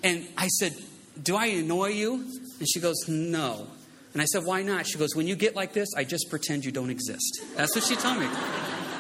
And 0.03 0.27
I 0.37 0.47
said, 0.47 0.73
Do 1.21 1.37
I 1.37 1.45
annoy 1.47 1.87
you? 1.87 2.15
And 2.15 2.67
she 2.69 2.79
goes, 2.81 2.95
No. 3.07 3.67
And 4.13 4.21
I 4.21 4.25
said, 4.25 4.43
Why 4.45 4.61
not? 4.61 4.87
She 4.87 4.97
goes, 4.97 5.15
When 5.15 5.27
you 5.27 5.35
get 5.35 5.55
like 5.55 5.73
this, 5.73 5.89
I 5.97 6.03
just 6.03 6.29
pretend 6.29 6.65
you 6.65 6.71
don't 6.71 6.89
exist. 6.89 7.41
That's 7.55 7.75
what 7.75 7.83
she 7.83 7.95
told 7.95 8.19
me. 8.19 8.27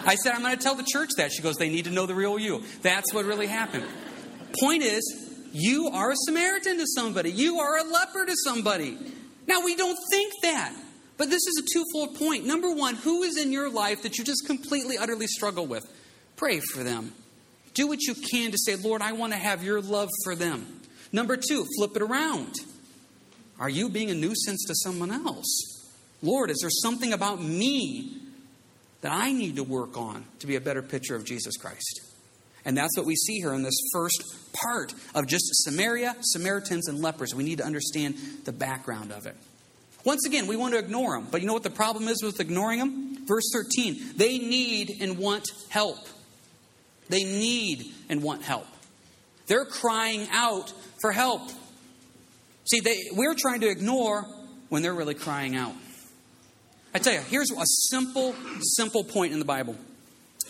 I 0.05 0.15
said, 0.15 0.33
I'm 0.33 0.41
going 0.41 0.55
to 0.57 0.61
tell 0.61 0.75
the 0.75 0.83
church 0.83 1.11
that. 1.17 1.31
She 1.31 1.41
goes, 1.41 1.55
They 1.55 1.69
need 1.69 1.85
to 1.85 1.91
know 1.91 2.05
the 2.05 2.15
real 2.15 2.39
you. 2.39 2.63
That's 2.81 3.13
what 3.13 3.25
really 3.25 3.47
happened. 3.47 3.85
Point 4.59 4.83
is, 4.83 5.29
you 5.51 5.89
are 5.89 6.11
a 6.11 6.15
Samaritan 6.15 6.77
to 6.77 6.85
somebody, 6.87 7.31
you 7.31 7.59
are 7.59 7.77
a 7.77 7.83
leper 7.83 8.25
to 8.25 8.35
somebody. 8.43 8.97
Now, 9.47 9.61
we 9.63 9.75
don't 9.75 9.97
think 10.09 10.33
that. 10.41 10.73
But 11.17 11.29
this 11.29 11.45
is 11.45 11.63
a 11.63 11.67
twofold 11.73 12.17
point. 12.17 12.45
Number 12.45 12.73
one, 12.73 12.95
who 12.95 13.23
is 13.23 13.37
in 13.37 13.51
your 13.51 13.69
life 13.69 14.01
that 14.01 14.17
you 14.17 14.23
just 14.23 14.47
completely, 14.47 14.97
utterly 14.97 15.27
struggle 15.27 15.67
with? 15.67 15.85
Pray 16.37 16.59
for 16.59 16.83
them. 16.83 17.13
Do 17.73 17.87
what 17.87 18.01
you 18.01 18.15
can 18.15 18.51
to 18.51 18.57
say, 18.57 18.75
Lord, 18.75 19.01
I 19.01 19.11
want 19.11 19.33
to 19.33 19.39
have 19.39 19.63
your 19.63 19.81
love 19.81 20.09
for 20.23 20.35
them. 20.35 20.81
Number 21.11 21.37
two, 21.37 21.65
flip 21.77 21.95
it 21.95 22.01
around. 22.01 22.55
Are 23.63 23.69
you 23.69 23.87
being 23.87 24.11
a 24.11 24.13
nuisance 24.13 24.65
to 24.65 24.75
someone 24.75 25.09
else? 25.09 25.87
Lord, 26.21 26.49
is 26.49 26.57
there 26.59 26.69
something 26.69 27.13
about 27.13 27.41
me 27.41 28.17
that 28.99 29.13
I 29.13 29.31
need 29.31 29.55
to 29.55 29.63
work 29.63 29.97
on 29.97 30.25
to 30.39 30.47
be 30.47 30.57
a 30.57 30.61
better 30.61 30.81
picture 30.81 31.15
of 31.15 31.23
Jesus 31.23 31.55
Christ? 31.55 32.01
And 32.65 32.77
that's 32.77 32.97
what 32.97 33.05
we 33.05 33.15
see 33.15 33.39
here 33.39 33.53
in 33.53 33.63
this 33.63 33.79
first 33.93 34.21
part 34.51 34.93
of 35.15 35.27
just 35.27 35.45
Samaria, 35.63 36.17
Samaritans, 36.19 36.89
and 36.89 36.99
lepers. 36.99 37.33
We 37.33 37.45
need 37.45 37.59
to 37.59 37.63
understand 37.63 38.15
the 38.43 38.51
background 38.51 39.13
of 39.13 39.27
it. 39.27 39.37
Once 40.03 40.25
again, 40.25 40.47
we 40.47 40.57
want 40.57 40.73
to 40.73 40.79
ignore 40.79 41.17
them. 41.17 41.29
But 41.31 41.39
you 41.39 41.47
know 41.47 41.53
what 41.53 41.63
the 41.63 41.69
problem 41.69 42.09
is 42.09 42.21
with 42.21 42.41
ignoring 42.41 42.79
them? 42.79 43.25
Verse 43.25 43.49
13 43.53 44.17
they 44.17 44.39
need 44.39 44.97
and 44.99 45.17
want 45.17 45.47
help. 45.69 45.99
They 47.07 47.23
need 47.23 47.85
and 48.09 48.21
want 48.21 48.41
help. 48.41 48.67
They're 49.47 49.63
crying 49.63 50.27
out 50.33 50.73
for 50.99 51.13
help. 51.13 51.49
See, 52.65 52.79
they, 52.79 52.97
we're 53.11 53.35
trying 53.35 53.61
to 53.61 53.69
ignore 53.69 54.25
when 54.69 54.81
they're 54.81 54.93
really 54.93 55.15
crying 55.15 55.55
out. 55.55 55.73
I 56.93 56.99
tell 56.99 57.13
you, 57.13 57.21
here's 57.21 57.51
a 57.51 57.65
simple, 57.65 58.35
simple 58.61 59.03
point 59.03 59.33
in 59.33 59.39
the 59.39 59.45
Bible. 59.45 59.75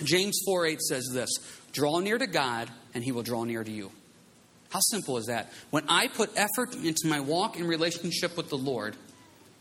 James 0.03 0.41
4 0.46 0.65
8 0.65 0.82
says 0.82 1.10
this 1.13 1.29
Draw 1.72 2.00
near 2.00 2.17
to 2.17 2.27
God, 2.27 2.70
and 2.93 3.03
He 3.03 3.12
will 3.12 3.24
draw 3.24 3.43
near 3.43 3.63
to 3.63 3.72
you. 3.72 3.91
How 4.70 4.79
simple 4.79 5.17
is 5.17 5.27
that? 5.27 5.51
When 5.70 5.84
I 5.88 6.08
put 6.08 6.32
effort 6.36 6.75
into 6.75 7.08
my 7.08 7.20
walk 7.20 7.60
in 7.60 7.67
relationship 7.67 8.36
with 8.36 8.50
the 8.50 8.58
Lord, 8.58 8.96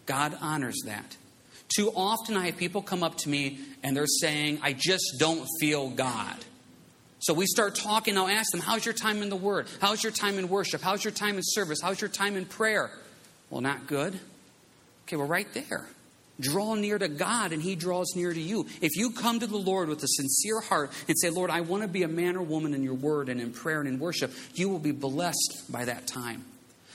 God 0.06 0.36
honors 0.40 0.80
that. 0.86 1.16
Too 1.76 1.92
often 1.94 2.36
I 2.36 2.46
have 2.46 2.56
people 2.56 2.82
come 2.82 3.02
up 3.02 3.18
to 3.18 3.28
me 3.28 3.60
and 3.82 3.96
they're 3.96 4.06
saying, 4.06 4.60
I 4.62 4.72
just 4.72 5.16
don't 5.18 5.46
feel 5.60 5.90
God. 5.90 6.36
So 7.22 7.34
we 7.34 7.46
start 7.46 7.76
talking. 7.76 8.18
I'll 8.18 8.28
ask 8.28 8.50
them, 8.50 8.60
How's 8.60 8.84
your 8.84 8.94
time 8.94 9.22
in 9.22 9.28
the 9.28 9.36
Word? 9.36 9.68
How's 9.80 10.02
your 10.02 10.12
time 10.12 10.38
in 10.38 10.48
worship? 10.48 10.82
How's 10.82 11.04
your 11.04 11.12
time 11.12 11.36
in 11.36 11.42
service? 11.44 11.80
How's 11.80 12.00
your 12.00 12.10
time 12.10 12.36
in 12.36 12.44
prayer? 12.44 12.90
Well, 13.48 13.60
not 13.60 13.86
good. 13.86 14.18
Okay, 15.06 15.16
we're 15.16 15.24
right 15.24 15.46
there. 15.54 15.86
Draw 16.40 16.74
near 16.74 16.98
to 16.98 17.06
God 17.06 17.52
and 17.52 17.62
He 17.62 17.76
draws 17.76 18.16
near 18.16 18.32
to 18.32 18.40
you. 18.40 18.66
If 18.80 18.96
you 18.96 19.12
come 19.12 19.38
to 19.38 19.46
the 19.46 19.56
Lord 19.56 19.88
with 19.88 20.02
a 20.02 20.08
sincere 20.08 20.60
heart 20.60 20.90
and 21.06 21.16
say, 21.16 21.30
Lord, 21.30 21.50
I 21.50 21.60
want 21.60 21.82
to 21.84 21.88
be 21.88 22.02
a 22.02 22.08
man 22.08 22.36
or 22.36 22.42
woman 22.42 22.74
in 22.74 22.82
your 22.82 22.94
word 22.94 23.28
and 23.28 23.40
in 23.40 23.52
prayer 23.52 23.78
and 23.78 23.88
in 23.88 24.00
worship, 24.00 24.32
you 24.54 24.68
will 24.68 24.80
be 24.80 24.90
blessed 24.90 25.66
by 25.70 25.84
that 25.84 26.08
time. 26.08 26.44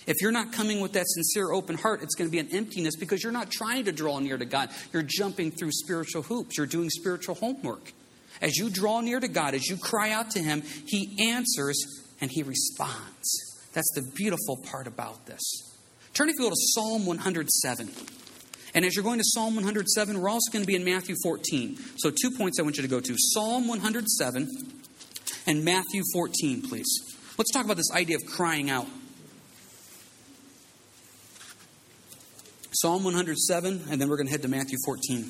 If 0.07 0.17
you're 0.22 0.31
not 0.31 0.51
coming 0.51 0.81
with 0.81 0.93
that 0.93 1.05
sincere, 1.07 1.51
open 1.51 1.77
heart, 1.77 2.01
it's 2.01 2.15
going 2.15 2.29
to 2.29 2.31
be 2.31 2.39
an 2.39 2.50
emptiness 2.51 2.98
because 2.98 3.24
you're 3.24 3.31
not 3.31 3.50
trying 3.50 3.86
to 3.86 3.93
draw 3.93 4.19
near 4.19 4.38
to 4.38 4.46
God. 4.46 4.69
You're 4.91 5.03
jumping 5.03 5.51
through 5.51 5.72
spiritual 5.72 6.24
hoops, 6.24 6.57
you're 6.57 6.65
doing 6.65 6.89
spiritual 6.89 7.36
homework. 7.36 7.93
As 8.41 8.58
you 8.58 8.70
draw 8.70 9.01
near 9.01 9.20
to 9.20 9.27
God, 9.27 9.53
as 9.53 9.67
you 9.67 9.77
cry 9.77 10.12
out 10.12 10.32
to 10.32 10.39
Him, 10.39 10.63
He 10.86 11.29
answers 11.32 11.84
and 12.22 12.32
He 12.32 12.44
responds. 12.44 13.70
That's 13.74 13.91
the 13.94 14.03
beautiful 14.15 14.58
part 14.58 14.88
about 14.88 15.25
this. 15.25 15.41
Turn, 16.13 16.29
if 16.29 16.36
you 16.38 16.46
will, 16.46 16.51
to 16.51 16.56
Psalm 16.58 17.06
107. 17.06 17.89
And 18.74 18.86
as 18.86 18.96
you're 18.96 19.03
going 19.03 19.20
to 19.20 19.25
Psalm 19.25 19.56
107, 19.56 20.20
we're 20.20 20.29
also 20.29 20.51
going 20.51 20.63
to 20.63 20.67
be 20.67 20.75
in 20.75 20.84
Matthew 20.84 21.15
14. 21.24 21.77
So, 21.98 22.10
two 22.10 22.32
points 22.32 22.60
I 22.60 22.63
want 22.63 22.77
you 22.77 22.84
to 22.84 22.89
go 22.89 23.00
to 23.00 23.15
Psalm 23.17 23.67
107 23.67 24.48
and 25.46 25.63
Matthew 25.63 26.01
14, 26.13 26.62
please. 26.63 26.88
Let's 27.38 27.51
talk 27.51 27.65
about 27.65 27.77
this 27.77 27.91
idea 27.94 28.17
of 28.17 28.25
crying 28.25 28.70
out. 28.70 28.88
Psalm 32.72 33.03
107, 33.03 33.86
and 33.89 34.01
then 34.01 34.10
we're 34.10 34.17
going 34.17 34.27
to 34.27 34.32
head 34.32 34.41
to 34.41 34.48
Matthew 34.48 34.77
14. 34.86 35.29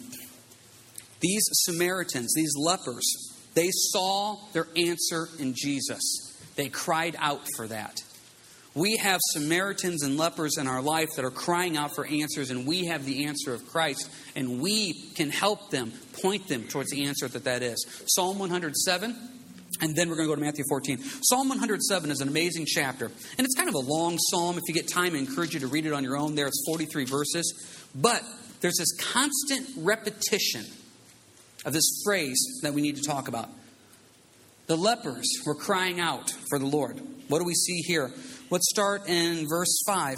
These 1.20 1.44
Samaritans, 1.52 2.34
these 2.36 2.54
lepers, 2.58 3.06
they 3.54 3.70
saw 3.72 4.38
their 4.54 4.68
answer 4.76 5.30
in 5.40 5.54
Jesus. 5.56 6.02
They 6.56 6.70
cried 6.70 7.16
out 7.18 7.42
for 7.56 7.68
that. 7.68 8.02
We 8.76 8.98
have 8.98 9.20
Samaritans 9.32 10.04
and 10.04 10.18
lepers 10.18 10.58
in 10.60 10.68
our 10.68 10.84
life 10.84 11.10
that 11.16 11.26
are 11.26 11.32
crying 11.32 11.78
out 11.78 11.96
for 11.96 12.06
answers, 12.06 12.52
and 12.52 12.68
we 12.68 12.86
have 12.86 13.06
the 13.06 13.26
answer 13.26 13.52
of 13.56 13.68
Christ, 13.68 14.08
and 14.36 14.62
we 14.62 14.94
can 15.16 15.32
help 15.32 15.72
them, 15.72 15.92
point 16.22 16.48
them 16.48 16.66
towards 16.66 16.92
the 16.92 17.06
answer 17.06 17.28
that 17.28 17.46
that 17.46 17.64
is. 17.64 17.84
Psalm 18.06 18.38
107, 18.38 19.16
and 19.82 19.96
then 19.96 20.10
we're 20.10 20.16
going 20.16 20.28
to 20.28 20.32
go 20.32 20.36
to 20.36 20.42
Matthew 20.42 20.64
14. 20.70 21.00
Psalm 21.24 21.50
107 21.50 22.12
is 22.12 22.22
an 22.22 22.28
amazing 22.28 22.66
chapter. 22.68 23.06
And 23.06 23.46
it's 23.46 23.56
kind 23.56 23.70
of 23.70 23.76
a 23.76 23.80
long 23.80 24.18
psalm. 24.30 24.58
If 24.58 24.64
you 24.68 24.74
get 24.76 24.88
time, 24.88 25.16
I 25.16 25.18
encourage 25.18 25.56
you 25.56 25.60
to 25.62 25.68
read 25.68 25.88
it 25.88 25.94
on 25.94 26.04
your 26.04 26.18
own 26.18 26.36
there. 26.36 26.48
It's 26.48 26.64
43 26.68 27.06
verses. 27.06 27.88
But 27.96 28.24
there's 28.62 28.78
this 28.78 28.96
constant 29.00 29.70
repetition 29.78 30.66
of 31.68 31.74
this 31.74 32.02
phrase 32.04 32.62
that 32.64 32.74
we 32.74 32.82
need 32.82 32.96
to 32.96 33.04
talk 33.04 33.28
about. 33.28 33.50
The 34.68 34.78
lepers 34.78 35.28
were 35.46 35.54
crying 35.54 36.00
out 36.00 36.32
for 36.50 36.58
the 36.58 36.66
Lord. 36.66 37.00
What 37.28 37.40
do 37.40 37.46
we 37.46 37.54
see 37.54 37.82
here? 37.82 38.12
Let's 38.50 38.70
start 38.70 39.08
in 39.08 39.46
verse 39.48 39.78
5. 39.86 40.16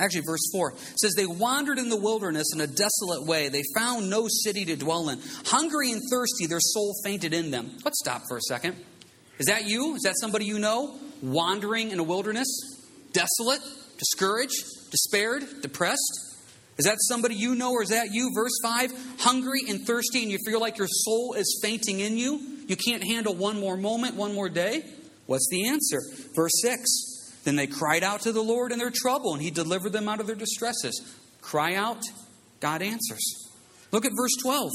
Actually, 0.00 0.22
verse 0.26 0.50
4 0.52 0.74
says, 1.00 1.14
They 1.14 1.26
wandered 1.26 1.78
in 1.78 1.90
the 1.90 1.96
wilderness 1.96 2.48
in 2.52 2.60
a 2.60 2.66
desolate 2.66 3.24
way. 3.24 3.48
They 3.48 3.62
found 3.74 4.10
no 4.10 4.26
city 4.28 4.64
to 4.64 4.76
dwell 4.76 5.08
in. 5.10 5.20
Hungry 5.46 5.92
and 5.92 6.02
thirsty, 6.10 6.46
their 6.46 6.60
soul 6.60 6.94
fainted 7.04 7.34
in 7.34 7.50
them. 7.50 7.76
Let's 7.84 8.00
stop 8.00 8.22
for 8.28 8.36
a 8.36 8.42
second. 8.42 8.76
Is 9.38 9.46
that 9.46 9.66
you? 9.66 9.94
Is 9.94 10.02
that 10.02 10.14
somebody 10.20 10.44
you 10.44 10.58
know? 10.58 10.98
Wandering 11.22 11.92
in 11.92 12.00
a 12.00 12.04
wilderness? 12.04 12.48
Desolate? 13.12 13.60
Discouraged? 13.98 14.64
Despaired? 14.90 15.44
Depressed? 15.62 16.29
Is 16.80 16.86
that 16.86 16.96
somebody 17.02 17.34
you 17.34 17.54
know, 17.54 17.72
or 17.72 17.82
is 17.82 17.90
that 17.90 18.08
you? 18.10 18.30
Verse 18.34 18.58
5 18.62 19.16
Hungry 19.18 19.60
and 19.68 19.86
thirsty, 19.86 20.22
and 20.22 20.32
you 20.32 20.38
feel 20.46 20.60
like 20.60 20.78
your 20.78 20.88
soul 20.88 21.34
is 21.34 21.60
fainting 21.62 22.00
in 22.00 22.16
you? 22.16 22.40
You 22.66 22.74
can't 22.74 23.04
handle 23.04 23.34
one 23.34 23.60
more 23.60 23.76
moment, 23.76 24.14
one 24.14 24.32
more 24.32 24.48
day? 24.48 24.84
What's 25.26 25.46
the 25.50 25.68
answer? 25.68 26.00
Verse 26.34 26.58
6 26.62 27.42
Then 27.44 27.56
they 27.56 27.66
cried 27.66 28.02
out 28.02 28.22
to 28.22 28.32
the 28.32 28.42
Lord 28.42 28.72
in 28.72 28.78
their 28.78 28.90
trouble, 28.90 29.34
and 29.34 29.42
he 29.42 29.50
delivered 29.50 29.92
them 29.92 30.08
out 30.08 30.20
of 30.20 30.26
their 30.26 30.34
distresses. 30.34 30.98
Cry 31.42 31.74
out, 31.74 32.02
God 32.60 32.80
answers. 32.80 33.50
Look 33.92 34.06
at 34.06 34.12
verse 34.16 34.36
12. 34.42 34.70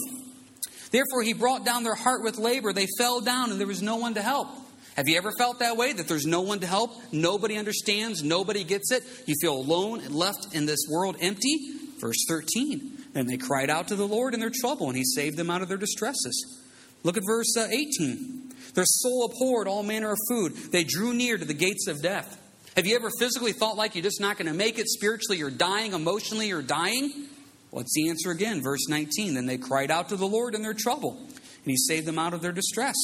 Therefore, 0.91 1.23
he 1.23 1.33
brought 1.33 1.65
down 1.65 1.83
their 1.83 1.95
heart 1.95 2.23
with 2.23 2.37
labor. 2.37 2.71
They 2.71 2.85
fell 2.99 3.19
down, 3.19 3.49
and 3.49 3.59
there 3.59 3.65
was 3.65 3.81
no 3.81 3.95
one 3.95 4.13
to 4.13 4.21
help. 4.21 4.49
Have 4.95 5.07
you 5.07 5.17
ever 5.17 5.31
felt 5.39 5.57
that 5.57 5.75
way? 5.75 5.91
That 5.91 6.07
there's 6.07 6.27
no 6.27 6.41
one 6.41 6.59
to 6.59 6.67
help? 6.67 6.91
Nobody 7.11 7.57
understands? 7.57 8.21
Nobody 8.23 8.63
gets 8.63 8.91
it? 8.91 9.01
You 9.25 9.33
feel 9.41 9.57
alone 9.57 10.01
and 10.01 10.13
left 10.13 10.53
in 10.53 10.67
this 10.67 10.85
world 10.87 11.17
empty? 11.19 11.84
Verse 11.99 12.25
13. 12.27 13.05
Then 13.13 13.27
they 13.27 13.37
cried 13.37 13.69
out 13.69 13.87
to 13.89 13.95
the 13.95 14.07
Lord 14.07 14.33
in 14.33 14.39
their 14.39 14.51
trouble, 14.53 14.87
and 14.87 14.97
he 14.97 15.03
saved 15.03 15.37
them 15.37 15.49
out 15.49 15.61
of 15.61 15.69
their 15.69 15.77
distresses. 15.77 16.61
Look 17.03 17.17
at 17.17 17.23
verse 17.25 17.55
uh, 17.57 17.67
18. 17.69 18.53
Their 18.73 18.85
soul 18.85 19.25
abhorred 19.25 19.67
all 19.67 19.83
manner 19.83 20.11
of 20.11 20.17
food. 20.29 20.55
They 20.71 20.83
drew 20.83 21.13
near 21.13 21.37
to 21.37 21.45
the 21.45 21.53
gates 21.53 21.87
of 21.87 22.01
death. 22.01 22.41
Have 22.75 22.85
you 22.85 22.95
ever 22.95 23.09
physically 23.19 23.53
felt 23.53 23.77
like 23.77 23.95
you're 23.95 24.03
just 24.03 24.19
not 24.19 24.37
going 24.37 24.47
to 24.47 24.53
make 24.53 24.79
it? 24.79 24.87
Spiritually, 24.87 25.37
you're 25.37 25.49
dying. 25.49 25.93
Emotionally, 25.93 26.47
you're 26.47 26.61
dying? 26.61 27.27
What's 27.69 27.93
the 27.93 28.09
answer 28.09 28.31
again? 28.31 28.61
Verse 28.61 28.89
19. 28.89 29.35
Then 29.35 29.45
they 29.45 29.57
cried 29.57 29.91
out 29.91 30.09
to 30.09 30.17
the 30.17 30.27
Lord 30.27 30.55
in 30.55 30.61
their 30.61 30.73
trouble, 30.73 31.15
and 31.17 31.65
he 31.65 31.77
saved 31.77 32.05
them 32.05 32.19
out 32.19 32.33
of 32.33 32.41
their 32.41 32.51
distress. 32.51 32.95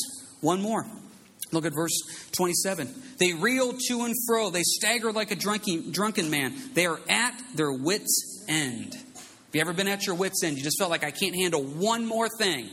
One 0.42 0.62
more. 0.62 0.86
Look 1.52 1.66
at 1.66 1.74
verse 1.74 1.98
27. 2.32 2.94
They 3.20 3.34
reel 3.34 3.74
to 3.88 4.04
and 4.04 4.16
fro. 4.28 4.50
They 4.50 4.64
stagger 4.64 5.12
like 5.12 5.32
a 5.32 5.36
drunken, 5.36 5.92
drunken 5.92 6.30
man. 6.30 6.54
They 6.74 6.86
are 6.86 7.00
at 7.10 7.40
their 7.56 7.72
wits' 7.72 8.31
end. 8.48 8.94
Have 8.94 9.56
you 9.56 9.62
ever 9.62 9.74
been 9.74 9.88
at 9.88 10.06
your 10.06 10.16
wits' 10.16 10.44
end? 10.44 10.58
You 10.58 10.64
just 10.64 10.78
felt 10.80 10.90
like 10.90 11.04
I 11.04 11.12
can't 11.12 11.36
handle 11.36 11.64
one 11.64 12.06
more 12.06 12.30
thing. 12.30 12.70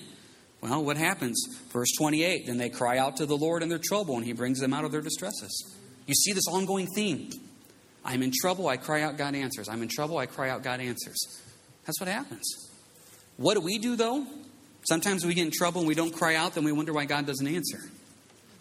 Well, 0.61 0.85
what 0.85 0.97
happens? 0.97 1.45
Verse 1.73 1.89
28 1.97 2.47
Then 2.47 2.59
they 2.59 2.69
cry 2.69 2.99
out 2.99 3.17
to 3.17 3.27
the 3.27 3.37
Lord 3.37 3.63
in 3.63 3.69
their 3.69 3.81
trouble, 3.83 4.17
and 4.17 4.25
he 4.25 4.33
brings 4.33 4.61
them 4.61 4.75
out 4.75 4.85
of 4.85 4.93
their 4.93 5.01
distresses. 5.01 5.77
You 6.07 6.15
see 6.15 6.33
this 6.33 6.49
ongoing 6.49 6.87
theme. 6.95 7.31
I'm 8.05 8.23
in 8.23 8.33
trouble, 8.33 8.69
I 8.69 8.77
cry 8.77 9.03
out, 9.03 9.19
God 9.19 9.35
answers. 9.35 9.69
I'm 9.69 9.83
in 9.83 9.89
trouble, 9.89 10.19
I 10.19 10.27
cry 10.27 10.51
out, 10.51 10.63
God 10.63 10.81
answers. 10.81 11.19
That's 11.85 12.01
what 12.01 12.09
happens. 12.09 12.47
What 13.37 13.55
do 13.55 13.61
we 13.61 13.79
do, 13.79 13.97
though? 13.97 14.27
Sometimes 14.89 15.27
we 15.27 15.35
get 15.35 15.47
in 15.47 15.53
trouble 15.53 15.81
and 15.81 15.89
we 15.89 15.95
don't 15.95 16.15
cry 16.15 16.35
out, 16.35 16.55
then 16.55 16.65
we 16.65 16.73
wonder 16.73 16.93
why 16.93 17.05
God 17.05 17.27
doesn't 17.27 17.47
answer. 17.47 17.79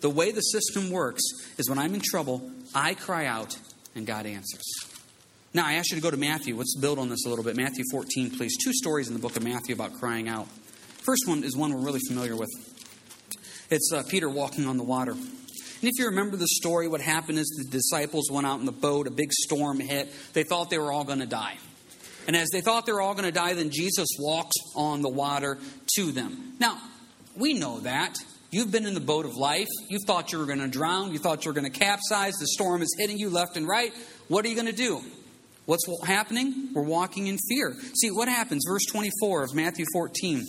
The 0.01 0.09
way 0.09 0.31
the 0.31 0.41
system 0.41 0.91
works 0.91 1.21
is 1.57 1.69
when 1.69 1.79
I'm 1.79 1.93
in 1.93 2.01
trouble, 2.03 2.51
I 2.75 2.93
cry 2.93 3.25
out 3.25 3.57
and 3.95 4.05
God 4.05 4.25
answers. 4.25 4.63
Now, 5.57 5.65
I 5.65 5.73
ask 5.73 5.89
you 5.89 5.95
to 5.95 6.03
go 6.03 6.11
to 6.11 6.17
Matthew. 6.17 6.55
Let's 6.55 6.77
build 6.79 6.99
on 6.99 7.09
this 7.09 7.25
a 7.25 7.29
little 7.29 7.43
bit. 7.43 7.55
Matthew 7.55 7.83
14, 7.89 8.29
please. 8.37 8.55
Two 8.63 8.71
stories 8.73 9.07
in 9.07 9.15
the 9.15 9.19
book 9.19 9.35
of 9.37 9.43
Matthew 9.43 9.73
about 9.73 9.95
crying 9.95 10.29
out. 10.29 10.47
First 11.03 11.23
one 11.25 11.43
is 11.43 11.57
one 11.57 11.73
we're 11.73 11.83
really 11.83 11.99
familiar 12.07 12.35
with. 12.35 12.51
It's 13.71 13.91
uh, 13.91 14.03
Peter 14.07 14.29
walking 14.29 14.67
on 14.67 14.77
the 14.77 14.83
water. 14.83 15.13
And 15.13 15.23
if 15.81 15.93
you 15.97 16.05
remember 16.05 16.37
the 16.37 16.47
story, 16.47 16.87
what 16.87 17.01
happened 17.01 17.39
is 17.39 17.47
the 17.47 17.71
disciples 17.71 18.29
went 18.29 18.45
out 18.45 18.59
in 18.59 18.67
the 18.67 18.71
boat, 18.71 19.07
a 19.07 19.09
big 19.09 19.33
storm 19.33 19.79
hit. 19.79 20.13
They 20.33 20.43
thought 20.43 20.69
they 20.69 20.77
were 20.77 20.91
all 20.91 21.03
going 21.03 21.21
to 21.21 21.25
die. 21.25 21.57
And 22.27 22.35
as 22.35 22.49
they 22.53 22.61
thought 22.61 22.85
they 22.85 22.91
were 22.91 23.01
all 23.01 23.15
going 23.15 23.25
to 23.25 23.31
die, 23.31 23.55
then 23.55 23.71
Jesus 23.71 24.09
walks 24.19 24.57
on 24.75 25.01
the 25.01 25.09
water 25.09 25.57
to 25.95 26.11
them. 26.11 26.53
Now, 26.59 26.79
we 27.35 27.55
know 27.55 27.79
that. 27.79 28.19
You've 28.51 28.71
been 28.71 28.85
in 28.85 28.93
the 28.93 28.99
boat 28.99 29.25
of 29.25 29.35
life. 29.35 29.69
You 29.89 29.97
thought 30.05 30.31
you 30.31 30.37
were 30.37 30.45
going 30.45 30.59
to 30.59 30.67
drown. 30.67 31.13
You 31.13 31.17
thought 31.17 31.45
you 31.45 31.49
were 31.49 31.59
going 31.59 31.71
to 31.71 31.79
capsize. 31.79 32.35
The 32.35 32.45
storm 32.45 32.83
is 32.83 32.95
hitting 32.99 33.17
you 33.17 33.31
left 33.31 33.57
and 33.57 33.67
right. 33.67 33.91
What 34.27 34.45
are 34.45 34.49
you 34.49 34.55
going 34.55 34.67
to 34.67 34.71
do? 34.71 35.01
What's 35.67 35.85
happening? 36.05 36.69
We're 36.73 36.81
walking 36.81 37.27
in 37.27 37.37
fear. 37.49 37.75
See, 37.99 38.09
what 38.09 38.29
happens? 38.29 38.63
Verse 38.65 38.85
24 38.85 39.43
of 39.43 39.53
Matthew 39.53 39.83
14 39.91 40.45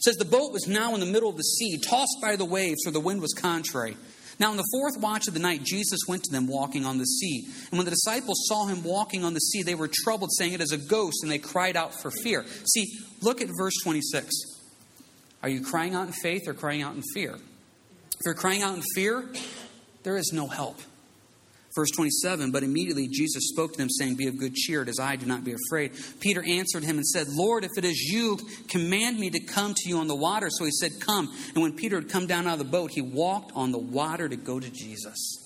says, 0.00 0.16
The 0.16 0.24
boat 0.24 0.52
was 0.52 0.66
now 0.66 0.94
in 0.94 1.00
the 1.00 1.06
middle 1.06 1.30
of 1.30 1.36
the 1.36 1.44
sea, 1.44 1.78
tossed 1.78 2.18
by 2.20 2.34
the 2.34 2.44
waves, 2.44 2.80
for 2.84 2.90
the 2.90 2.98
wind 2.98 3.20
was 3.20 3.34
contrary. 3.34 3.96
Now, 4.40 4.50
in 4.50 4.56
the 4.56 4.66
fourth 4.72 4.98
watch 5.00 5.28
of 5.28 5.34
the 5.34 5.38
night, 5.38 5.62
Jesus 5.62 6.00
went 6.08 6.24
to 6.24 6.32
them 6.32 6.48
walking 6.48 6.84
on 6.84 6.98
the 6.98 7.04
sea. 7.04 7.46
And 7.70 7.78
when 7.78 7.84
the 7.84 7.92
disciples 7.92 8.46
saw 8.48 8.66
him 8.66 8.82
walking 8.82 9.24
on 9.24 9.32
the 9.32 9.38
sea, 9.38 9.62
they 9.62 9.76
were 9.76 9.88
troubled, 9.92 10.30
saying, 10.32 10.54
It 10.54 10.60
is 10.60 10.72
a 10.72 10.76
ghost, 10.76 11.18
and 11.22 11.30
they 11.30 11.38
cried 11.38 11.76
out 11.76 11.94
for 11.94 12.10
fear. 12.10 12.44
See, 12.66 12.86
look 13.22 13.40
at 13.40 13.48
verse 13.56 13.74
26. 13.84 14.28
Are 15.44 15.48
you 15.48 15.60
crying 15.60 15.94
out 15.94 16.08
in 16.08 16.12
faith 16.12 16.48
or 16.48 16.54
crying 16.54 16.82
out 16.82 16.96
in 16.96 17.02
fear? 17.14 17.34
If 17.34 18.20
you're 18.24 18.34
crying 18.34 18.62
out 18.62 18.74
in 18.74 18.82
fear, 18.96 19.28
there 20.02 20.16
is 20.16 20.32
no 20.32 20.48
help. 20.48 20.80
Verse 21.74 21.90
27 21.90 22.50
But 22.50 22.62
immediately 22.62 23.08
Jesus 23.08 23.48
spoke 23.48 23.72
to 23.72 23.78
them, 23.78 23.90
saying, 23.90 24.16
Be 24.16 24.26
of 24.26 24.38
good 24.38 24.54
cheer, 24.54 24.82
it 24.82 24.88
is 24.88 24.98
I, 24.98 25.16
do 25.16 25.26
not 25.26 25.44
be 25.44 25.54
afraid. 25.54 25.92
Peter 26.20 26.42
answered 26.42 26.84
him 26.84 26.96
and 26.96 27.06
said, 27.06 27.26
Lord, 27.28 27.64
if 27.64 27.70
it 27.76 27.84
is 27.84 27.98
you, 27.98 28.38
command 28.68 29.18
me 29.18 29.30
to 29.30 29.40
come 29.40 29.74
to 29.74 29.88
you 29.88 29.98
on 29.98 30.08
the 30.08 30.16
water. 30.16 30.48
So 30.50 30.64
he 30.64 30.70
said, 30.70 30.92
Come. 31.00 31.32
And 31.54 31.62
when 31.62 31.74
Peter 31.74 31.96
had 32.00 32.08
come 32.08 32.26
down 32.26 32.46
out 32.46 32.54
of 32.54 32.58
the 32.58 32.64
boat, 32.64 32.90
he 32.92 33.02
walked 33.02 33.52
on 33.54 33.72
the 33.72 33.78
water 33.78 34.28
to 34.28 34.36
go 34.36 34.58
to 34.58 34.70
Jesus. 34.70 35.44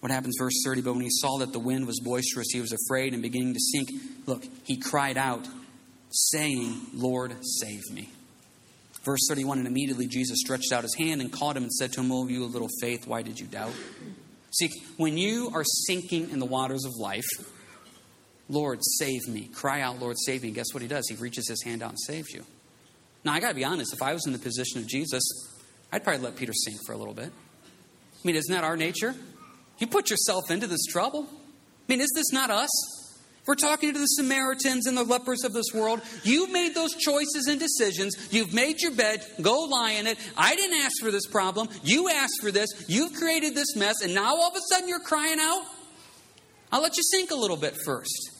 What 0.00 0.10
happens, 0.10 0.36
verse 0.38 0.54
30? 0.64 0.80
But 0.80 0.94
when 0.94 1.02
he 1.02 1.10
saw 1.10 1.38
that 1.38 1.52
the 1.52 1.58
wind 1.58 1.86
was 1.86 2.00
boisterous, 2.00 2.48
he 2.50 2.60
was 2.60 2.72
afraid 2.72 3.12
and 3.12 3.22
beginning 3.22 3.52
to 3.52 3.60
sink. 3.60 3.90
Look, 4.26 4.44
he 4.64 4.78
cried 4.78 5.18
out, 5.18 5.46
saying, 6.10 6.80
Lord, 6.94 7.34
save 7.44 7.82
me. 7.92 8.08
Verse 9.04 9.20
31 9.28 9.58
And 9.58 9.66
immediately 9.66 10.06
Jesus 10.06 10.38
stretched 10.40 10.72
out 10.72 10.82
his 10.82 10.94
hand 10.94 11.20
and 11.20 11.30
caught 11.30 11.56
him 11.56 11.64
and 11.64 11.72
said 11.72 11.92
to 11.92 12.00
him, 12.00 12.10
O 12.12 12.26
you 12.28 12.44
of 12.44 12.52
little 12.52 12.68
faith, 12.80 13.06
why 13.06 13.22
did 13.22 13.38
you 13.38 13.46
doubt? 13.46 13.72
See, 14.50 14.70
when 14.96 15.16
you 15.16 15.50
are 15.54 15.64
sinking 15.86 16.30
in 16.30 16.38
the 16.38 16.46
waters 16.46 16.84
of 16.84 16.92
life, 16.96 17.28
Lord, 18.48 18.80
save 18.98 19.28
me. 19.28 19.48
Cry 19.54 19.80
out, 19.80 20.00
Lord, 20.00 20.16
save 20.18 20.42
me. 20.42 20.48
And 20.48 20.54
guess 20.56 20.74
what 20.74 20.82
he 20.82 20.88
does? 20.88 21.06
He 21.08 21.14
reaches 21.14 21.48
his 21.48 21.62
hand 21.62 21.82
out 21.82 21.90
and 21.90 22.00
saves 22.00 22.32
you. 22.32 22.44
Now, 23.24 23.32
I 23.32 23.40
got 23.40 23.50
to 23.50 23.54
be 23.54 23.64
honest, 23.64 23.92
if 23.92 24.02
I 24.02 24.12
was 24.12 24.26
in 24.26 24.32
the 24.32 24.38
position 24.38 24.80
of 24.80 24.88
Jesus, 24.88 25.22
I'd 25.92 26.02
probably 26.02 26.22
let 26.22 26.36
Peter 26.36 26.52
sink 26.52 26.78
for 26.86 26.92
a 26.92 26.96
little 26.96 27.14
bit. 27.14 27.30
I 27.32 28.26
mean, 28.26 28.36
isn't 28.36 28.52
that 28.52 28.64
our 28.64 28.76
nature? 28.76 29.14
You 29.78 29.86
put 29.86 30.10
yourself 30.10 30.50
into 30.50 30.66
this 30.66 30.84
trouble. 30.86 31.26
I 31.30 31.36
mean, 31.88 32.00
is 32.00 32.10
this 32.14 32.32
not 32.32 32.50
us? 32.50 32.70
We're 33.46 33.54
talking 33.54 33.92
to 33.92 33.98
the 33.98 34.06
Samaritans 34.06 34.86
and 34.86 34.96
the 34.96 35.02
lepers 35.02 35.44
of 35.44 35.52
this 35.52 35.72
world. 35.74 36.00
You've 36.22 36.52
made 36.52 36.74
those 36.74 36.94
choices 36.94 37.46
and 37.48 37.58
decisions. 37.58 38.14
You've 38.30 38.52
made 38.52 38.80
your 38.80 38.92
bed. 38.92 39.24
Go 39.40 39.60
lie 39.60 39.92
in 39.92 40.06
it. 40.06 40.18
I 40.36 40.54
didn't 40.54 40.78
ask 40.80 40.92
for 41.00 41.10
this 41.10 41.26
problem. 41.26 41.68
You 41.82 42.10
asked 42.10 42.40
for 42.40 42.50
this. 42.50 42.68
You've 42.86 43.14
created 43.14 43.54
this 43.54 43.74
mess. 43.76 44.02
And 44.02 44.14
now 44.14 44.36
all 44.36 44.48
of 44.48 44.56
a 44.56 44.60
sudden 44.68 44.88
you're 44.88 45.00
crying 45.00 45.38
out? 45.40 45.64
I'll 46.70 46.82
let 46.82 46.96
you 46.96 47.02
sink 47.02 47.30
a 47.30 47.34
little 47.34 47.56
bit 47.56 47.76
first. 47.84 48.30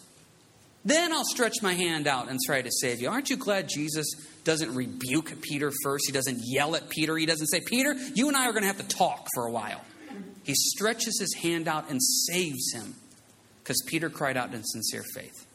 Then 0.85 1.13
I'll 1.13 1.25
stretch 1.25 1.57
my 1.63 1.75
hand 1.75 2.07
out 2.07 2.31
and 2.31 2.39
try 2.45 2.63
to 2.63 2.71
save 2.71 3.01
you. 3.01 3.09
Aren't 3.09 3.31
you 3.31 3.37
glad 3.37 3.69
Jesus 3.69 4.07
doesn't 4.45 4.75
rebuke 4.75 5.41
Peter 5.43 5.73
first? 5.83 6.05
He 6.07 6.13
doesn't 6.13 6.41
yell 6.45 6.77
at 6.77 6.89
Peter. 6.89 7.17
He 7.17 7.27
doesn't 7.27 7.49
say, 7.49 7.61
Peter, 7.61 7.95
you 8.15 8.29
and 8.29 8.37
I 8.37 8.47
are 8.47 8.53
going 8.53 8.63
to 8.63 8.69
have 8.69 8.79
to 8.79 8.97
talk 8.97 9.27
for 9.35 9.47
a 9.47 9.51
while. 9.51 9.81
He 10.45 10.55
stretches 10.55 11.19
his 11.19 11.35
hand 11.43 11.69
out 11.69 11.91
and 11.91 12.01
saves 12.03 12.73
him 12.73 12.95
because 13.71 13.83
Peter 13.87 14.11
cried 14.11 14.37
out 14.37 14.53
in 14.53 14.65
sincere 14.65 15.05
faith. 15.15 15.47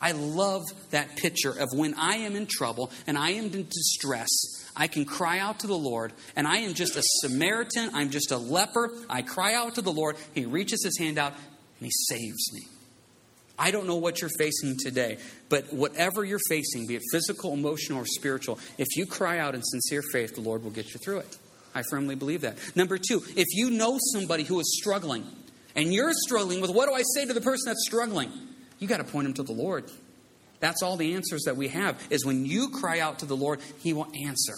I 0.00 0.12
love 0.12 0.62
that 0.92 1.16
picture 1.16 1.50
of 1.50 1.68
when 1.74 1.92
I 1.92 2.16
am 2.16 2.34
in 2.34 2.46
trouble 2.46 2.90
and 3.06 3.18
I 3.18 3.32
am 3.32 3.52
in 3.52 3.68
distress, 3.68 4.30
I 4.74 4.86
can 4.86 5.04
cry 5.04 5.40
out 5.40 5.60
to 5.60 5.66
the 5.66 5.76
Lord, 5.76 6.14
and 6.36 6.48
I 6.48 6.60
am 6.60 6.72
just 6.72 6.96
a 6.96 7.02
Samaritan, 7.20 7.90
I'm 7.92 8.08
just 8.08 8.30
a 8.30 8.38
leper. 8.38 8.88
I 9.10 9.20
cry 9.20 9.52
out 9.52 9.74
to 9.74 9.82
the 9.82 9.92
Lord, 9.92 10.16
He 10.34 10.46
reaches 10.46 10.82
His 10.82 10.96
hand 10.98 11.18
out, 11.18 11.34
and 11.34 11.86
He 11.86 11.90
saves 11.90 12.50
me. 12.54 12.62
I 13.58 13.72
don't 13.72 13.86
know 13.86 13.96
what 13.96 14.22
you're 14.22 14.30
facing 14.38 14.78
today, 14.78 15.18
but 15.50 15.70
whatever 15.70 16.24
you're 16.24 16.40
facing, 16.48 16.86
be 16.86 16.96
it 16.96 17.02
physical, 17.12 17.52
emotional, 17.52 17.98
or 17.98 18.06
spiritual, 18.06 18.58
if 18.78 18.86
you 18.96 19.04
cry 19.04 19.38
out 19.38 19.54
in 19.54 19.62
sincere 19.62 20.00
faith, 20.00 20.34
the 20.34 20.40
Lord 20.40 20.64
will 20.64 20.70
get 20.70 20.94
you 20.94 21.00
through 21.04 21.18
it. 21.18 21.36
I 21.74 21.82
firmly 21.90 22.14
believe 22.14 22.40
that. 22.40 22.56
Number 22.74 22.96
two, 22.96 23.22
if 23.36 23.46
you 23.52 23.70
know 23.70 23.98
somebody 24.12 24.44
who 24.44 24.58
is 24.60 24.78
struggling, 24.80 25.24
and 25.74 25.92
you're 25.92 26.12
struggling 26.12 26.60
with 26.60 26.70
what 26.70 26.88
do 26.88 26.94
I 26.94 27.02
say 27.14 27.26
to 27.26 27.32
the 27.32 27.40
person 27.40 27.64
that's 27.66 27.84
struggling? 27.86 28.30
You 28.78 28.88
got 28.88 28.98
to 28.98 29.04
point 29.04 29.24
them 29.24 29.34
to 29.34 29.42
the 29.42 29.52
Lord. 29.52 29.90
That's 30.60 30.82
all 30.82 30.96
the 30.96 31.14
answers 31.14 31.42
that 31.44 31.56
we 31.56 31.68
have 31.68 32.00
is 32.10 32.24
when 32.24 32.44
you 32.44 32.68
cry 32.68 33.00
out 33.00 33.20
to 33.20 33.26
the 33.26 33.36
Lord, 33.36 33.60
he 33.82 33.92
will 33.92 34.08
answer. 34.26 34.54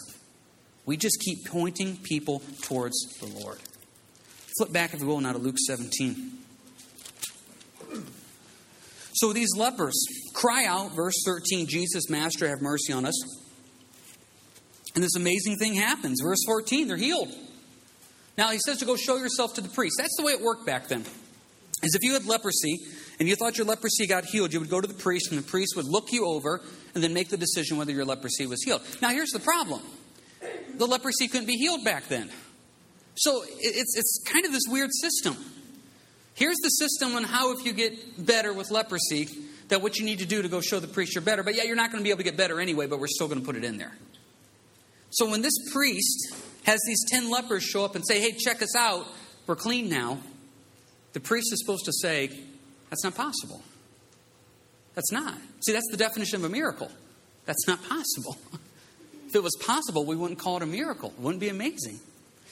We 0.85 0.97
just 0.97 1.21
keep 1.21 1.47
pointing 1.47 1.97
people 1.97 2.43
towards 2.63 3.01
the 3.21 3.27
Lord. 3.27 3.59
Flip 4.59 4.73
back, 4.73 4.95
if 4.95 5.01
you 5.01 5.07
will, 5.07 5.21
now 5.21 5.33
to 5.33 5.39
Luke 5.39 5.59
17. 5.59 6.39
So 9.15 9.33
these 9.33 9.51
lepers 9.57 9.95
cry 10.35 10.65
out, 10.65 10.97
verse 10.97 11.15
13, 11.25 11.67
Jesus, 11.69 12.11
Master, 12.11 12.49
have 12.49 12.61
mercy 12.61 12.93
on 12.93 13.05
us. 13.05 13.43
And 14.95 15.05
this 15.05 15.15
amazing 15.15 15.57
thing 15.59 15.75
happens. 15.75 16.21
Verse 16.23 16.41
14, 16.47 16.89
they're 16.89 16.97
healed. 16.97 17.29
Now 18.37 18.51
he 18.51 18.59
says 18.59 18.79
to 18.79 18.85
go 18.85 18.97
show 18.97 19.17
yourself 19.17 19.55
to 19.55 19.61
the 19.61 19.69
priest. 19.69 19.97
That's 19.99 20.17
the 20.17 20.25
way 20.25 20.33
it 20.33 20.41
worked 20.41 20.67
back 20.67 20.89
then. 20.89 21.05
Is 21.83 21.95
if 21.95 22.03
you 22.03 22.15
had 22.15 22.25
leprosy 22.27 22.79
and 23.19 23.29
you 23.29 23.37
thought 23.37 23.59
your 23.59 23.67
leprosy 23.67 24.07
got 24.07 24.25
healed, 24.25 24.53
you 24.53 24.61
would 24.61 24.71
go 24.71 24.81
to 24.81 24.87
the 24.87 24.95
priest 24.95 25.31
and 25.31 25.39
the 25.39 25.47
priest 25.47 25.75
would 25.77 25.87
look 25.87 26.13
you 26.13 26.27
over 26.27 26.61
and 26.95 27.03
then 27.03 27.13
make 27.13 27.29
the 27.29 27.37
decision 27.37 27.77
whether 27.77 27.93
your 27.93 28.05
leprosy 28.05 28.47
was 28.47 28.63
healed. 28.63 28.83
Now 29.01 29.11
here's 29.11 29.31
the 29.31 29.41
problem. 29.41 29.83
The 30.75 30.87
leprosy 30.87 31.29
couldn't 31.29 31.47
be 31.47 31.57
healed 31.57 31.85
back 31.85 32.09
then. 32.09 32.31
So 33.15 33.43
it's, 33.47 33.97
it's 33.97 34.23
kind 34.25 34.47
of 34.47 34.53
this 34.53 34.63
weird 34.69 34.91
system. 34.93 35.37
Here's 36.35 36.57
the 36.63 36.71
system 36.71 37.15
on 37.15 37.25
how, 37.25 37.53
if 37.53 37.67
you 37.67 37.73
get 37.73 38.25
better 38.25 38.53
with 38.53 38.71
leprosy, 38.71 39.29
that 39.69 39.83
what 39.83 39.99
you 39.99 40.05
need 40.05 40.21
to 40.21 40.27
do 40.27 40.41
to 40.41 40.49
go 40.49 40.61
show 40.61 40.81
the 40.81 40.89
priest 40.89 41.15
you're 41.15 41.23
better. 41.23 41.43
But 41.43 41.55
yeah, 41.55 41.65
you're 41.65 41.77
not 41.77 41.91
going 41.91 42.03
to 42.03 42.05
be 42.05 42.11
able 42.11 42.19
to 42.19 42.25
get 42.25 42.37
better 42.37 42.61
anyway, 42.61 42.87
but 42.87 43.01
we're 43.01 43.07
still 43.09 43.29
going 43.29 43.41
to 43.41 43.45
put 43.45 43.57
it 43.57 43.65
in 43.65 43.77
there. 43.77 43.93
So 45.11 45.31
when 45.31 45.43
this 45.43 45.55
priest 45.73 46.35
has 46.65 46.81
these 46.87 47.05
10 47.09 47.31
lepers 47.31 47.63
show 47.63 47.85
up 47.85 47.95
and 47.95 48.07
say, 48.07 48.21
hey, 48.21 48.33
check 48.33 48.63
us 48.63 48.77
out, 48.77 49.07
we're 49.47 49.57
clean 49.57 49.89
now, 49.89 50.19
the 51.13 51.21
priest 51.21 51.53
is 51.53 51.61
supposed 51.61 51.85
to 51.87 51.93
say, 51.93 52.31
that's 52.91 53.05
not 53.05 53.15
possible. 53.15 53.63
That's 54.95 55.11
not. 55.13 55.35
See, 55.67 55.73
that's 55.73 55.89
the 55.91 55.97
definition 55.97 56.37
of 56.37 56.45
a 56.45 56.49
miracle. 56.49 56.91
That's 57.47 57.67
not 57.67 57.83
possible. 57.83 58.37
if 59.29 59.35
it 59.35 59.43
was 59.43 59.57
possible, 59.65 60.05
we 60.05 60.17
wouldn't 60.17 60.39
call 60.39 60.57
it 60.57 60.63
a 60.63 60.67
miracle. 60.67 61.11
It 61.11 61.21
wouldn't 61.21 61.41
be 61.41 61.49
amazing. 61.49 62.01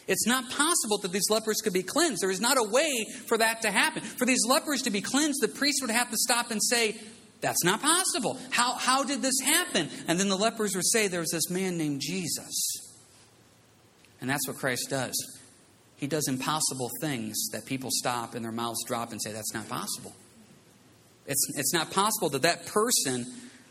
It's 0.08 0.26
not 0.26 0.50
possible 0.50 0.98
that 1.02 1.12
these 1.12 1.30
lepers 1.30 1.60
could 1.62 1.72
be 1.72 1.82
cleansed. 1.82 2.22
There 2.22 2.30
is 2.30 2.40
not 2.40 2.58
a 2.58 2.64
way 2.64 3.06
for 3.26 3.38
that 3.38 3.62
to 3.62 3.70
happen. 3.70 4.02
For 4.02 4.24
these 4.24 4.44
lepers 4.46 4.82
to 4.82 4.90
be 4.90 5.00
cleansed, 5.00 5.40
the 5.40 5.48
priest 5.48 5.78
would 5.82 5.90
have 5.90 6.10
to 6.10 6.16
stop 6.16 6.50
and 6.50 6.60
say, 6.62 6.96
That's 7.40 7.62
not 7.64 7.80
possible. 7.80 8.38
How, 8.50 8.72
how 8.72 9.04
did 9.04 9.22
this 9.22 9.38
happen? 9.40 9.88
And 10.08 10.18
then 10.18 10.28
the 10.28 10.36
lepers 10.36 10.74
would 10.74 10.86
say, 10.86 11.06
There's 11.06 11.30
this 11.30 11.48
man 11.48 11.78
named 11.78 12.00
Jesus. 12.00 12.69
And 14.20 14.28
that's 14.28 14.46
what 14.46 14.56
Christ 14.56 14.88
does. 14.90 15.14
He 15.96 16.06
does 16.06 16.28
impossible 16.28 16.90
things 17.00 17.36
that 17.52 17.66
people 17.66 17.90
stop 17.92 18.34
and 18.34 18.44
their 18.44 18.52
mouths 18.52 18.82
drop 18.86 19.12
and 19.12 19.20
say, 19.22 19.32
That's 19.32 19.52
not 19.52 19.68
possible. 19.68 20.14
It's, 21.26 21.46
it's 21.56 21.74
not 21.74 21.90
possible 21.90 22.30
that 22.30 22.42
that 22.42 22.66
person 22.66 23.26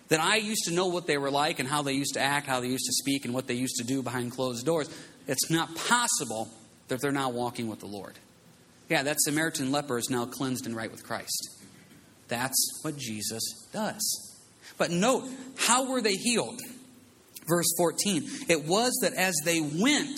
that 0.09 0.19
I 0.19 0.37
used 0.37 0.65
to 0.65 0.73
know 0.73 0.87
what 0.87 1.07
they 1.07 1.17
were 1.17 1.31
like 1.31 1.59
and 1.59 1.67
how 1.67 1.81
they 1.81 1.93
used 1.93 2.13
to 2.13 2.19
act, 2.19 2.47
how 2.47 2.59
they 2.59 2.67
used 2.67 2.85
to 2.85 2.93
speak, 2.93 3.25
and 3.25 3.33
what 3.33 3.47
they 3.47 3.55
used 3.55 3.77
to 3.77 3.83
do 3.83 4.01
behind 4.01 4.31
closed 4.31 4.65
doors, 4.65 4.89
it's 5.27 5.49
not 5.49 5.75
possible 5.75 6.49
that 6.87 7.01
they're 7.01 7.11
now 7.11 7.29
walking 7.29 7.67
with 7.67 7.79
the 7.79 7.85
Lord. 7.87 8.13
Yeah, 8.89 9.03
that 9.03 9.19
Samaritan 9.19 9.71
leper 9.71 9.97
is 9.97 10.09
now 10.09 10.25
cleansed 10.25 10.65
and 10.65 10.75
right 10.75 10.91
with 10.91 11.03
Christ. 11.03 11.49
That's 12.27 12.79
what 12.83 12.97
Jesus 12.97 13.43
does. 13.71 14.37
But 14.77 14.91
note, 14.91 15.27
how 15.57 15.89
were 15.89 16.01
they 16.01 16.15
healed? 16.15 16.59
Verse 17.47 17.71
14. 17.77 18.23
It 18.47 18.65
was 18.65 18.97
that 19.01 19.13
as 19.13 19.35
they 19.45 19.61
went, 19.61 20.17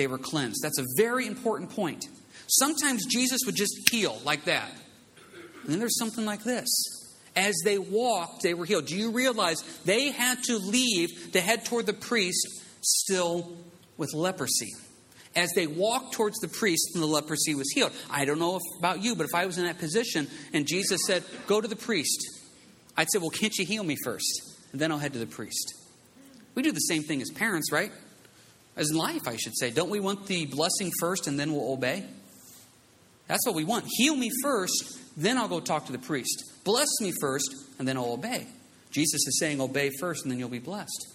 they 0.00 0.06
were 0.06 0.18
cleansed. 0.18 0.62
That's 0.62 0.78
a 0.78 0.86
very 0.96 1.26
important 1.26 1.68
point. 1.70 2.06
Sometimes 2.48 3.04
Jesus 3.04 3.40
would 3.44 3.54
just 3.54 3.90
heal 3.90 4.18
like 4.24 4.46
that. 4.46 4.72
And 5.62 5.72
then 5.72 5.78
there's 5.78 5.98
something 5.98 6.24
like 6.24 6.42
this. 6.42 6.68
As 7.36 7.54
they 7.66 7.76
walked, 7.76 8.42
they 8.42 8.54
were 8.54 8.64
healed. 8.64 8.86
Do 8.86 8.96
you 8.96 9.10
realize 9.10 9.62
they 9.84 10.10
had 10.10 10.42
to 10.44 10.56
leave 10.56 11.32
to 11.32 11.40
head 11.42 11.66
toward 11.66 11.84
the 11.84 11.92
priest 11.92 12.46
still 12.80 13.58
with 13.98 14.14
leprosy. 14.14 14.70
As 15.36 15.50
they 15.54 15.66
walked 15.66 16.14
towards 16.14 16.38
the 16.38 16.48
priest, 16.48 16.92
and 16.94 17.02
the 17.02 17.06
leprosy 17.06 17.54
was 17.54 17.70
healed. 17.70 17.92
I 18.10 18.24
don't 18.24 18.38
know 18.38 18.56
if, 18.56 18.62
about 18.78 19.02
you, 19.02 19.14
but 19.14 19.26
if 19.26 19.34
I 19.34 19.44
was 19.44 19.58
in 19.58 19.64
that 19.64 19.78
position 19.78 20.26
and 20.54 20.66
Jesus 20.66 21.02
said, 21.06 21.22
Go 21.46 21.60
to 21.60 21.68
the 21.68 21.76
priest, 21.76 22.40
I'd 22.96 23.10
say, 23.12 23.18
Well, 23.18 23.30
can't 23.30 23.54
you 23.56 23.66
heal 23.66 23.84
me 23.84 23.96
first? 24.02 24.56
And 24.72 24.80
then 24.80 24.90
I'll 24.90 24.98
head 24.98 25.12
to 25.12 25.18
the 25.18 25.26
priest. 25.26 25.74
We 26.54 26.62
do 26.62 26.72
the 26.72 26.80
same 26.80 27.02
thing 27.04 27.22
as 27.22 27.30
parents, 27.30 27.70
right? 27.70 27.92
As 28.80 28.90
in 28.90 28.96
life, 28.96 29.28
I 29.28 29.36
should 29.36 29.56
say. 29.56 29.70
Don't 29.70 29.90
we 29.90 30.00
want 30.00 30.26
the 30.26 30.46
blessing 30.46 30.90
first 30.98 31.26
and 31.26 31.38
then 31.38 31.52
we'll 31.52 31.70
obey? 31.70 32.02
That's 33.28 33.46
what 33.46 33.54
we 33.54 33.62
want. 33.62 33.84
Heal 33.88 34.16
me 34.16 34.30
first, 34.42 34.98
then 35.16 35.36
I'll 35.36 35.48
go 35.48 35.60
talk 35.60 35.86
to 35.86 35.92
the 35.92 35.98
priest. 35.98 36.42
Bless 36.64 36.88
me 37.00 37.12
first, 37.20 37.54
and 37.78 37.86
then 37.86 37.96
I'll 37.96 38.12
obey. 38.12 38.46
Jesus 38.90 39.20
is 39.26 39.38
saying, 39.38 39.60
Obey 39.60 39.90
first, 40.00 40.24
and 40.24 40.32
then 40.32 40.38
you'll 40.38 40.48
be 40.48 40.58
blessed. 40.58 41.06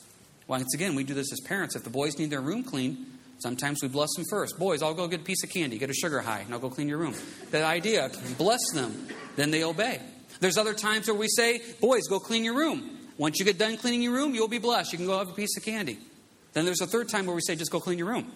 Once 0.47 0.73
again, 0.75 0.95
we 0.95 1.04
do 1.04 1.13
this 1.13 1.34
as 1.34 1.39
parents. 1.41 1.75
If 1.75 1.84
the 1.84 1.89
boys 1.89 2.17
need 2.17 2.30
their 2.30 2.39
room 2.39 2.63
clean, 2.63 3.06
sometimes 3.39 3.80
we 3.82 3.89
bless 3.89 4.13
them 4.15 4.25
first. 4.30 4.58
Boys, 4.58 4.82
I'll 4.82 4.93
go 4.93 5.08
get 5.08 5.21
a 5.21 5.23
piece 5.23 5.43
of 5.43 5.49
candy, 5.49 5.78
get 5.78 5.89
a 5.89 5.93
sugar 5.93 6.21
high, 6.21 6.39
and 6.39 6.54
I'll 6.54 6.60
go 6.60 6.69
clean 6.69 6.88
your 6.88 6.99
room. 6.99 7.15
The 7.51 7.65
idea, 7.65 8.10
bless 8.38 8.62
them, 8.73 9.08
then 9.36 9.51
they 9.51 9.63
obey. 9.63 9.99
There's 10.39 10.58
other 10.58 10.73
times 10.73 11.08
where 11.08 11.17
we 11.17 11.28
say, 11.28 11.62
boys, 11.82 12.04
go 12.08 12.19
clean 12.19 12.43
your 12.43 12.56
room. 12.56 12.97
Once 13.17 13.39
you 13.39 13.45
get 13.45 13.58
done 13.58 13.75
cleaning 13.78 14.04
your 14.04 14.13
room, 14.13 14.36
you'll 14.36 14.47
be 14.47 14.60
blessed. 14.60 14.91
You 14.93 14.97
can 14.99 15.08
go 15.08 15.17
have 15.17 15.30
a 15.30 15.34
piece 15.34 15.58
of 15.58 15.63
candy. 15.63 15.97
Then 16.56 16.63
there's 16.63 16.82
a 16.82 16.88
third 16.88 17.10
time 17.10 17.26
where 17.28 17.36
we 17.36 17.41
say, 17.41 17.56
just 17.56 17.70
go 17.70 17.80
clean 17.80 18.00
your 18.00 18.08
room. 18.08 18.32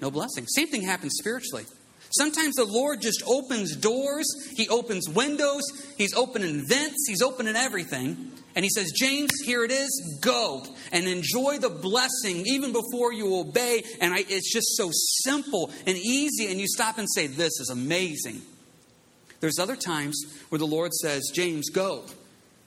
No 0.00 0.10
blessing. 0.10 0.46
Same 0.46 0.68
thing 0.68 0.82
happens 0.82 1.14
spiritually. 1.18 1.64
Sometimes 2.10 2.54
the 2.54 2.66
Lord 2.66 3.00
just 3.00 3.22
opens 3.26 3.74
doors, 3.74 4.26
He 4.56 4.68
opens 4.68 5.08
windows, 5.08 5.62
He's 5.96 6.14
opening 6.14 6.64
vents, 6.68 7.06
He's 7.08 7.22
opening 7.22 7.56
everything. 7.56 8.30
And 8.54 8.64
he 8.64 8.68
says, 8.68 8.92
James, 8.94 9.30
here 9.44 9.64
it 9.64 9.72
is, 9.72 10.18
go 10.20 10.64
and 10.92 11.08
enjoy 11.08 11.58
the 11.58 11.70
blessing 11.70 12.44
even 12.46 12.72
before 12.72 13.12
you 13.12 13.34
obey. 13.36 13.82
And 14.00 14.14
I, 14.14 14.18
it's 14.28 14.52
just 14.52 14.76
so 14.76 14.90
simple 14.92 15.72
and 15.86 15.96
easy. 15.96 16.48
And 16.50 16.60
you 16.60 16.68
stop 16.68 16.98
and 16.98 17.08
say, 17.10 17.26
This 17.26 17.58
is 17.58 17.70
amazing. 17.70 18.42
There's 19.40 19.58
other 19.58 19.76
times 19.76 20.22
where 20.50 20.58
the 20.58 20.66
Lord 20.66 20.92
says, 20.92 21.32
James, 21.34 21.70
go. 21.70 22.04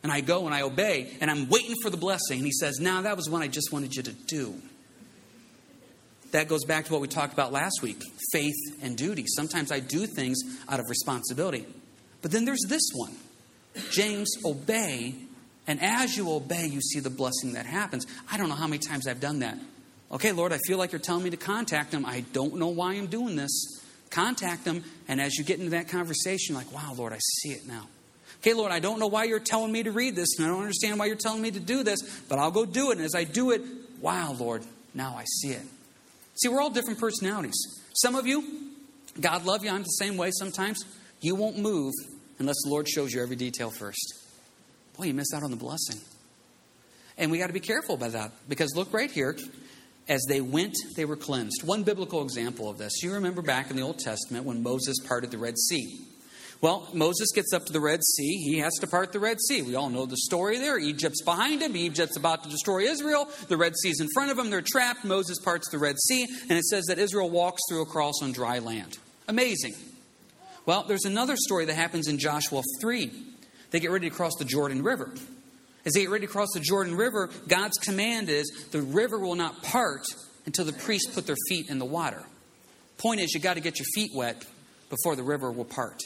And 0.08 0.14
I 0.14 0.22
go 0.22 0.46
and 0.46 0.56
I 0.56 0.62
obey, 0.62 1.12
and 1.20 1.30
I'm 1.30 1.50
waiting 1.50 1.76
for 1.82 1.90
the 1.90 1.98
blessing. 1.98 2.38
And 2.38 2.46
he 2.46 2.54
says, 2.54 2.80
Now 2.80 3.02
that 3.02 3.18
was 3.18 3.30
what 3.30 3.42
I 3.42 3.48
just 3.48 3.74
wanted 3.74 3.94
you 3.94 4.04
to 4.04 4.14
do. 4.14 4.56
That 6.32 6.48
goes 6.48 6.64
back 6.64 6.86
to 6.86 6.94
what 6.94 7.02
we 7.02 7.10
talked 7.10 7.34
about 7.34 7.52
last 7.52 7.82
week 7.82 8.02
faith 8.32 8.56
and 8.82 8.98
duty. 8.98 9.26
Sometimes 9.28 9.70
I 9.70 9.82
do 9.82 10.06
things 10.06 10.38
out 10.70 10.80
of 10.80 10.86
responsibility. 10.90 11.66
But 12.22 12.32
then 12.32 12.46
there's 12.46 12.64
this 12.70 12.90
one 12.94 13.18
James, 13.92 14.30
obey 14.46 15.14
and 15.68 15.84
as 15.84 16.16
you 16.16 16.32
obey, 16.32 16.66
you 16.68 16.80
see 16.80 17.02
the 17.02 17.10
blessing 17.10 17.54
that 17.54 17.66
happens. 17.66 18.08
I 18.32 18.38
don't 18.38 18.48
know 18.48 18.56
how 18.56 18.68
many 18.68 18.80
times 18.80 19.06
I've 19.06 19.20
done 19.20 19.40
that. 19.40 19.58
Okay, 20.10 20.32
Lord, 20.32 20.54
I 20.54 20.60
feel 20.66 20.78
like 20.78 20.94
you're 20.94 21.00
telling 21.00 21.26
me 21.26 21.30
to 21.32 21.38
contact 21.38 21.92
them. 21.92 22.06
I 22.06 22.22
don't 22.32 22.56
know 22.56 22.70
why 22.70 22.94
I'm 22.94 23.08
doing 23.08 23.36
this. 23.36 23.84
Contact 24.10 24.64
them, 24.64 24.86
and 25.10 25.20
as 25.20 25.36
you 25.36 25.44
get 25.44 25.60
into 25.60 25.72
that 25.72 25.90
conversation, 25.90 26.56
like, 26.56 26.72
wow, 26.72 26.94
Lord, 26.96 27.12
I 27.12 27.18
see 27.20 27.50
it 27.50 27.68
now. 27.68 27.88
Okay, 28.42 28.54
Lord, 28.54 28.72
I 28.72 28.80
don't 28.80 29.00
know 29.00 29.08
why 29.08 29.24
you're 29.26 29.40
telling 29.40 29.72
me 29.72 29.84
to 29.84 29.92
read 29.92 30.16
this, 30.16 30.38
and 30.38 30.48
I 30.48 30.50
don't 30.50 30.62
understand 30.62 31.00
why 31.00 31.08
you're 31.08 31.16
telling 31.16 31.42
me 31.42 31.52
to 31.52 31.60
do 31.60 31.84
this, 31.84 32.00
but 32.30 32.40
I'll 32.40 32.52
go 32.52 32.66
do 32.66 32.92
it. 32.92 32.98
And 32.98 33.06
as 33.06 33.16
I 33.16 33.24
do 33.24 33.52
it, 33.52 33.62
wow, 34.00 34.36
Lord, 34.38 34.64
now 34.94 35.16
I 35.18 35.24
see 35.26 35.50
it. 35.50 35.66
See, 36.36 36.50
we're 36.50 36.62
all 36.62 36.70
different 36.70 37.00
personalities. 37.00 37.58
Some 37.94 38.16
of 38.16 38.28
you, 38.28 38.72
God 39.20 39.46
love 39.46 39.64
you, 39.64 39.72
I'm 39.72 39.82
the 39.82 39.86
same 39.86 40.18
way 40.18 40.30
sometimes. 40.32 40.86
You 41.20 41.34
won't 41.36 41.58
move 41.58 41.94
unless 42.38 42.58
the 42.64 42.70
Lord 42.70 42.88
shows 42.88 43.12
you 43.12 43.24
every 43.24 43.36
detail 43.36 43.72
first 43.72 44.28
boy, 44.98 45.06
you 45.06 45.14
missed 45.14 45.34
out 45.34 45.44
on 45.44 45.52
the 45.52 45.58
blessing. 45.58 46.02
And 47.18 47.32
we 47.32 47.38
got 47.38 47.48
to 47.48 47.54
be 47.54 47.60
careful 47.60 47.96
about 47.96 48.12
that 48.14 48.32
because 48.50 48.76
look 48.76 48.94
right 48.94 49.12
here. 49.12 49.38
As 50.10 50.24
they 50.30 50.40
went, 50.40 50.74
they 50.96 51.04
were 51.04 51.18
cleansed. 51.18 51.64
One 51.64 51.84
biblical 51.84 52.22
example 52.22 52.70
of 52.70 52.78
this. 52.78 53.04
You 53.04 53.14
remember 53.14 53.42
back 53.42 53.70
in 53.70 53.76
the 53.76 53.82
Old 53.82 54.00
Testament 54.00 54.46
when 54.46 54.64
Moses 54.64 54.96
parted 55.06 55.32
the 55.32 55.38
Red 55.38 55.58
Sea. 55.58 56.00
Well, 56.60 56.90
Moses 56.92 57.28
gets 57.36 57.54
up 57.54 57.66
to 57.68 57.74
the 57.74 57.80
Red 57.80 58.04
Sea. 58.04 58.38
He 58.38 58.58
has 58.60 58.74
to 58.80 58.88
part 58.88 59.12
the 59.12 59.20
Red 59.20 59.38
Sea. 59.40 59.62
We 59.62 59.76
all 59.76 59.90
know 59.90 60.08
the 60.08 60.18
story 60.18 60.58
there. 60.58 60.80
Egypt's 60.80 61.22
behind 61.22 61.62
him. 61.62 61.76
Egypt's 61.76 62.18
about 62.18 62.44
to 62.44 62.50
destroy 62.50 62.80
Israel. 62.82 63.30
The 63.48 63.58
Red 63.58 63.74
Sea's 63.78 64.00
in 64.00 64.08
front 64.14 64.32
of 64.32 64.38
them. 64.38 64.50
They're 64.50 64.64
trapped. 64.64 65.06
Moses 65.06 65.38
parts 65.40 65.70
the 65.70 65.78
Red 65.78 66.00
Sea, 66.00 66.26
and 66.50 66.58
it 66.58 66.64
says 66.64 66.86
that 66.86 66.98
Israel 66.98 67.30
walks 67.30 67.62
through 67.70 67.84
across 67.84 68.16
on 68.24 68.32
dry 68.32 68.58
land. 68.58 68.98
Amazing. 69.28 69.76
Well, 70.66 70.84
there's 70.88 71.06
another 71.06 71.36
story 71.38 71.66
that 71.66 71.76
happens 71.76 72.08
in 72.08 72.18
Joshua 72.18 72.64
3. 72.82 73.12
They 73.70 73.80
get 73.80 73.92
ready 73.92 74.10
to 74.10 74.16
cross 74.16 74.34
the 74.40 74.46
Jordan 74.46 74.82
River. 74.82 75.14
As 75.86 75.94
they 75.94 76.02
get 76.02 76.10
ready 76.10 76.26
to 76.26 76.32
cross 76.32 76.50
the 76.54 76.60
Jordan 76.60 76.96
River, 76.96 77.30
God's 77.48 77.78
command 77.78 78.30
is 78.30 78.50
the 78.72 78.82
river 78.82 79.20
will 79.20 79.36
not 79.36 79.62
part 79.62 80.06
until 80.46 80.66
the 80.66 80.74
priests 80.74 81.14
put 81.14 81.28
their 81.28 81.38
feet 81.48 81.70
in 81.70 81.78
the 81.78 81.86
water. 81.86 82.24
Point 82.98 83.22
is, 83.22 83.34
you 83.34 83.40
got 83.40 83.54
to 83.54 83.60
get 83.60 83.78
your 83.78 83.86
feet 83.94 84.12
wet 84.16 84.44
before 84.90 85.16
the 85.16 85.24
river 85.24 85.52
will 85.52 85.66
part. 85.66 86.02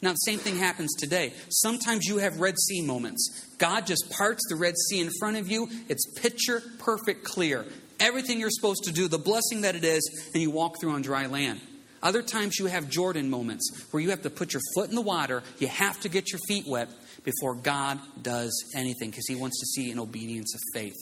Now, 0.00 0.10
the 0.10 0.16
same 0.16 0.38
thing 0.38 0.56
happens 0.56 0.94
today. 0.94 1.32
Sometimes 1.48 2.06
you 2.06 2.18
have 2.18 2.40
Red 2.40 2.58
Sea 2.58 2.82
moments. 2.82 3.46
God 3.58 3.86
just 3.86 4.10
parts 4.10 4.42
the 4.48 4.54
Red 4.56 4.74
Sea 4.76 5.00
in 5.00 5.10
front 5.18 5.36
of 5.36 5.50
you. 5.50 5.68
It's 5.88 6.06
picture 6.20 6.62
perfect 6.78 7.24
clear. 7.24 7.64
Everything 7.98 8.38
you're 8.38 8.50
supposed 8.50 8.84
to 8.84 8.92
do, 8.92 9.08
the 9.08 9.18
blessing 9.18 9.62
that 9.62 9.74
it 9.74 9.82
is, 9.82 10.30
and 10.32 10.40
you 10.40 10.50
walk 10.50 10.80
through 10.80 10.92
on 10.92 11.02
dry 11.02 11.26
land. 11.26 11.60
Other 12.00 12.22
times 12.22 12.58
you 12.60 12.66
have 12.66 12.88
Jordan 12.88 13.28
moments 13.28 13.88
where 13.90 14.00
you 14.00 14.10
have 14.10 14.22
to 14.22 14.30
put 14.30 14.52
your 14.52 14.62
foot 14.74 14.88
in 14.88 14.94
the 14.94 15.02
water, 15.02 15.42
you 15.58 15.66
have 15.66 15.98
to 16.00 16.08
get 16.08 16.30
your 16.30 16.38
feet 16.46 16.64
wet 16.66 16.88
before 17.24 17.54
God 17.54 17.98
does 18.22 18.52
anything 18.76 19.10
because 19.10 19.26
He 19.26 19.34
wants 19.34 19.58
to 19.58 19.66
see 19.66 19.90
an 19.90 19.98
obedience 19.98 20.54
of 20.54 20.60
faith. 20.72 20.94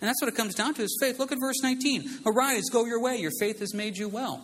And 0.00 0.08
that's 0.08 0.20
what 0.22 0.28
it 0.28 0.36
comes 0.36 0.54
down 0.54 0.74
to 0.74 0.82
is 0.82 0.96
faith. 1.00 1.18
Look 1.18 1.32
at 1.32 1.38
verse 1.40 1.62
19. 1.62 2.20
Arise, 2.26 2.64
go 2.70 2.84
your 2.84 3.00
way. 3.00 3.16
Your 3.16 3.32
faith 3.40 3.60
has 3.60 3.74
made 3.74 3.96
you 3.96 4.08
well. 4.08 4.42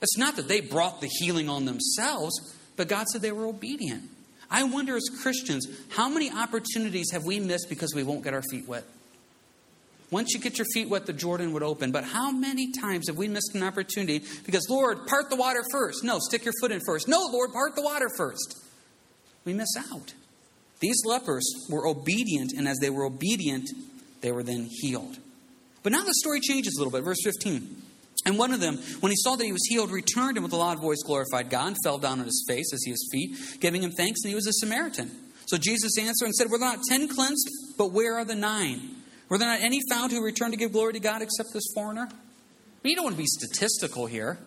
It's 0.00 0.16
not 0.16 0.36
that 0.36 0.46
they 0.46 0.60
brought 0.60 1.00
the 1.00 1.08
healing 1.08 1.48
on 1.48 1.64
themselves, 1.64 2.56
but 2.78 2.88
God 2.88 3.08
said 3.08 3.20
they 3.20 3.32
were 3.32 3.44
obedient. 3.44 4.04
I 4.50 4.62
wonder 4.62 4.96
as 4.96 5.10
Christians, 5.20 5.66
how 5.90 6.08
many 6.08 6.30
opportunities 6.30 7.10
have 7.12 7.24
we 7.24 7.38
missed 7.40 7.68
because 7.68 7.94
we 7.94 8.02
won't 8.02 8.24
get 8.24 8.32
our 8.32 8.42
feet 8.50 8.66
wet? 8.66 8.84
Once 10.10 10.32
you 10.32 10.40
get 10.40 10.56
your 10.56 10.66
feet 10.72 10.88
wet, 10.88 11.04
the 11.04 11.12
Jordan 11.12 11.52
would 11.52 11.62
open. 11.62 11.92
But 11.92 12.04
how 12.04 12.30
many 12.30 12.72
times 12.72 13.08
have 13.08 13.18
we 13.18 13.28
missed 13.28 13.54
an 13.54 13.62
opportunity 13.62 14.24
because, 14.46 14.66
Lord, 14.70 15.06
part 15.06 15.28
the 15.28 15.36
water 15.36 15.62
first? 15.70 16.02
No, 16.02 16.18
stick 16.18 16.44
your 16.46 16.54
foot 16.62 16.72
in 16.72 16.80
first. 16.86 17.08
No, 17.08 17.28
Lord, 17.30 17.52
part 17.52 17.74
the 17.74 17.82
water 17.82 18.08
first. 18.16 18.56
We 19.44 19.52
miss 19.52 19.68
out. 19.92 20.14
These 20.80 21.02
lepers 21.04 21.44
were 21.68 21.86
obedient, 21.86 22.52
and 22.52 22.66
as 22.66 22.78
they 22.78 22.90
were 22.90 23.04
obedient, 23.04 23.68
they 24.22 24.32
were 24.32 24.44
then 24.44 24.68
healed. 24.70 25.18
But 25.82 25.92
now 25.92 26.04
the 26.04 26.14
story 26.14 26.40
changes 26.40 26.76
a 26.76 26.78
little 26.78 26.92
bit. 26.92 27.04
Verse 27.04 27.22
15. 27.22 27.82
And 28.24 28.38
one 28.38 28.52
of 28.52 28.60
them, 28.60 28.78
when 29.00 29.10
he 29.10 29.16
saw 29.16 29.36
that 29.36 29.44
he 29.44 29.52
was 29.52 29.64
healed, 29.68 29.90
returned 29.90 30.36
and 30.36 30.44
with 30.44 30.52
a 30.52 30.56
loud 30.56 30.80
voice 30.80 31.02
glorified 31.04 31.50
God 31.50 31.68
and 31.68 31.76
fell 31.84 31.98
down 31.98 32.18
on 32.18 32.26
his 32.26 32.44
face 32.48 32.72
as 32.72 32.82
he 32.84 32.90
his 32.90 33.08
feet, 33.12 33.60
giving 33.60 33.82
him 33.82 33.92
thanks, 33.92 34.20
and 34.22 34.30
he 34.30 34.34
was 34.34 34.46
a 34.46 34.52
Samaritan. 34.52 35.10
So 35.46 35.56
Jesus 35.56 35.96
answered 35.98 36.26
and 36.26 36.34
said, 36.34 36.50
Were 36.50 36.58
there 36.58 36.68
not 36.68 36.82
ten 36.88 37.08
cleansed? 37.08 37.48
But 37.78 37.92
where 37.92 38.16
are 38.16 38.24
the 38.24 38.34
nine? 38.34 38.96
Were 39.28 39.38
there 39.38 39.48
not 39.48 39.60
any 39.60 39.80
found 39.88 40.12
who 40.12 40.22
returned 40.22 40.52
to 40.52 40.58
give 40.58 40.72
glory 40.72 40.94
to 40.94 41.00
God 41.00 41.22
except 41.22 41.50
this 41.52 41.64
foreigner? 41.74 42.08
You 42.82 42.94
don't 42.94 43.04
want 43.04 43.16
to 43.16 43.22
be 43.22 43.26
statistical 43.26 44.06
here, 44.06 44.38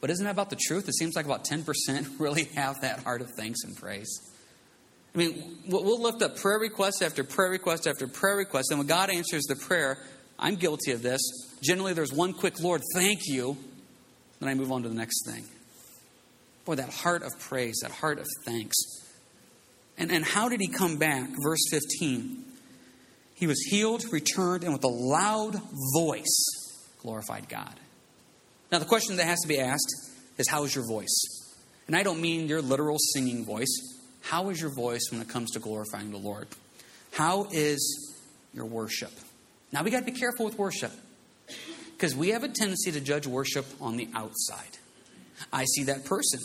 but 0.00 0.10
isn't 0.10 0.24
that 0.24 0.30
about 0.30 0.48
the 0.48 0.56
truth? 0.56 0.88
It 0.88 0.94
seems 0.94 1.16
like 1.16 1.26
about 1.26 1.44
10% 1.44 1.66
really 2.18 2.44
have 2.54 2.80
that 2.80 3.00
heart 3.00 3.20
of 3.20 3.30
thanks 3.36 3.64
and 3.64 3.76
praise. 3.76 4.08
I 5.14 5.18
mean, 5.18 5.58
we'll 5.66 6.00
lift 6.00 6.22
up 6.22 6.36
prayer 6.36 6.58
request 6.58 7.02
after 7.02 7.24
prayer 7.24 7.50
request 7.50 7.86
after 7.86 8.06
prayer 8.06 8.36
request, 8.36 8.68
and 8.70 8.78
when 8.78 8.86
God 8.86 9.10
answers 9.10 9.44
the 9.44 9.56
prayer, 9.56 9.98
I'm 10.38 10.56
guilty 10.56 10.92
of 10.92 11.02
this. 11.02 11.20
Generally, 11.62 11.94
there's 11.94 12.12
one 12.12 12.32
quick 12.32 12.60
Lord, 12.60 12.82
thank 12.94 13.26
you. 13.26 13.56
Then 14.40 14.48
I 14.48 14.54
move 14.54 14.70
on 14.70 14.82
to 14.84 14.88
the 14.88 14.94
next 14.94 15.26
thing. 15.26 15.44
Boy, 16.64 16.76
that 16.76 16.90
heart 16.90 17.22
of 17.22 17.32
praise, 17.40 17.80
that 17.82 17.90
heart 17.90 18.18
of 18.18 18.26
thanks. 18.44 18.76
And, 19.96 20.12
and 20.12 20.24
how 20.24 20.48
did 20.48 20.60
he 20.60 20.68
come 20.68 20.96
back? 20.96 21.28
Verse 21.42 21.64
15. 21.70 22.44
He 23.34 23.46
was 23.46 23.60
healed, 23.62 24.04
returned, 24.12 24.64
and 24.64 24.72
with 24.72 24.84
a 24.84 24.88
loud 24.88 25.60
voice 25.94 26.58
glorified 27.00 27.48
God. 27.48 27.74
Now, 28.70 28.78
the 28.78 28.84
question 28.84 29.16
that 29.16 29.24
has 29.24 29.40
to 29.40 29.48
be 29.48 29.58
asked 29.58 30.12
is 30.36 30.48
how 30.48 30.64
is 30.64 30.74
your 30.74 30.86
voice? 30.86 31.54
And 31.86 31.96
I 31.96 32.02
don't 32.02 32.20
mean 32.20 32.48
your 32.48 32.60
literal 32.60 32.98
singing 32.98 33.44
voice. 33.44 33.96
How 34.22 34.50
is 34.50 34.60
your 34.60 34.74
voice 34.74 35.08
when 35.10 35.20
it 35.20 35.28
comes 35.28 35.50
to 35.52 35.58
glorifying 35.58 36.10
the 36.10 36.18
Lord? 36.18 36.48
How 37.12 37.48
is 37.50 38.14
your 38.52 38.66
worship? 38.66 39.12
Now, 39.72 39.82
we 39.82 39.90
got 39.90 40.00
to 40.00 40.04
be 40.04 40.18
careful 40.18 40.46
with 40.46 40.58
worship 40.58 40.92
because 41.92 42.14
we 42.14 42.30
have 42.30 42.44
a 42.44 42.48
tendency 42.48 42.92
to 42.92 43.00
judge 43.00 43.26
worship 43.26 43.66
on 43.80 43.96
the 43.96 44.08
outside. 44.14 44.78
I 45.52 45.64
see 45.64 45.84
that 45.84 46.04
person. 46.04 46.40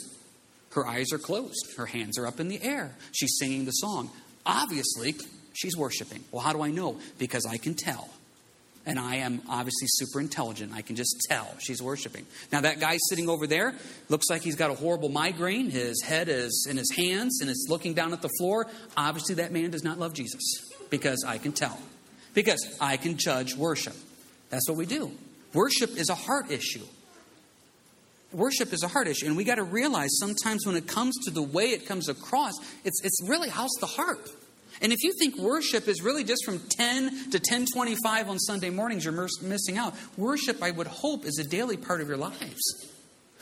Her 0.72 0.88
eyes 0.88 1.14
are 1.14 1.20
closed, 1.20 1.76
her 1.78 1.86
hands 1.86 2.18
are 2.18 2.26
up 2.26 2.40
in 2.40 2.48
the 2.48 2.62
air. 2.64 2.96
She's 3.12 3.38
singing 3.40 3.66
the 3.66 3.72
song. 3.72 4.10
Obviously, 4.46 5.16
she's 5.54 5.78
worshiping. 5.78 6.24
Well, 6.32 6.42
how 6.42 6.52
do 6.52 6.64
I 6.64 6.72
know? 6.72 6.98
Because 7.20 7.46
I 7.46 7.58
can 7.58 7.76
tell. 7.76 8.10
And 8.86 9.00
I 9.00 9.18
am 9.18 9.42
obviously 9.48 9.88
super 9.88 10.20
intelligent. 10.20 10.74
I 10.74 10.82
can 10.82 10.96
just 10.96 11.26
tell 11.30 11.48
she's 11.60 11.82
worshiping. 11.82 12.26
Now, 12.52 12.62
that 12.62 12.80
guy 12.80 12.98
sitting 13.08 13.30
over 13.30 13.48
there 13.48 13.76
looks 14.10 14.30
like 14.30 14.42
he's 14.42 14.56
got 14.56 14.72
a 14.72 14.74
horrible 14.74 15.10
migraine. 15.10 15.70
His 15.70 16.02
head 16.04 16.28
is 16.28 16.68
in 16.70 16.76
his 16.76 16.92
hands 16.92 17.40
and 17.40 17.50
is 17.50 17.68
looking 17.70 17.94
down 17.94 18.12
at 18.12 18.22
the 18.22 18.30
floor. 18.40 18.68
Obviously, 18.98 19.36
that 19.36 19.54
man 19.54 19.70
does 19.70 19.84
not 19.84 20.00
love 20.00 20.14
Jesus 20.14 20.42
because 20.90 21.24
I 21.26 21.38
can 21.38 21.54
tell. 21.54 21.80
Because 22.34 22.78
I 22.82 22.98
can 22.98 23.18
judge 23.18 23.56
worship. 23.56 23.96
That's 24.50 24.68
what 24.68 24.78
we 24.78 24.86
do. 24.86 25.12
Worship 25.54 25.98
is 25.98 26.10
a 26.10 26.16
heart 26.16 26.52
issue. 26.52 26.86
Worship 28.32 28.74
is 28.74 28.84
a 28.84 28.88
heart 28.88 29.08
issue. 29.08 29.28
And 29.28 29.38
we 29.38 29.44
got 29.44 29.56
to 29.56 29.64
realize 29.64 30.10
sometimes 30.20 30.66
when 30.66 30.76
it 30.76 30.88
comes 30.88 31.16
to 31.26 31.32
the 31.32 31.42
way 31.42 31.66
it 31.66 31.86
comes 31.86 32.10
across, 32.10 32.54
it's, 32.84 33.00
it's 33.04 33.20
really 33.28 33.50
how's 33.50 33.74
the 33.80 33.86
heart. 33.86 34.28
And 34.82 34.92
if 34.92 35.04
you 35.04 35.14
think 35.14 35.38
worship 35.38 35.88
is 35.88 36.02
really 36.02 36.24
just 36.24 36.44
from 36.44 36.60
10 36.60 37.10
to 37.32 37.38
1025 37.38 38.30
on 38.30 38.40
Sunday 38.40 38.70
mornings, 38.72 39.06
you're 39.06 39.28
missing 39.42 39.78
out. 39.78 39.94
Worship, 40.18 40.64
I 40.64 40.72
would 40.72 40.88
hope, 40.88 41.26
is 41.26 41.38
a 41.40 41.48
daily 41.48 41.78
part 41.78 42.02
of 42.02 42.08
your 42.08 42.18
lives. 42.18 42.90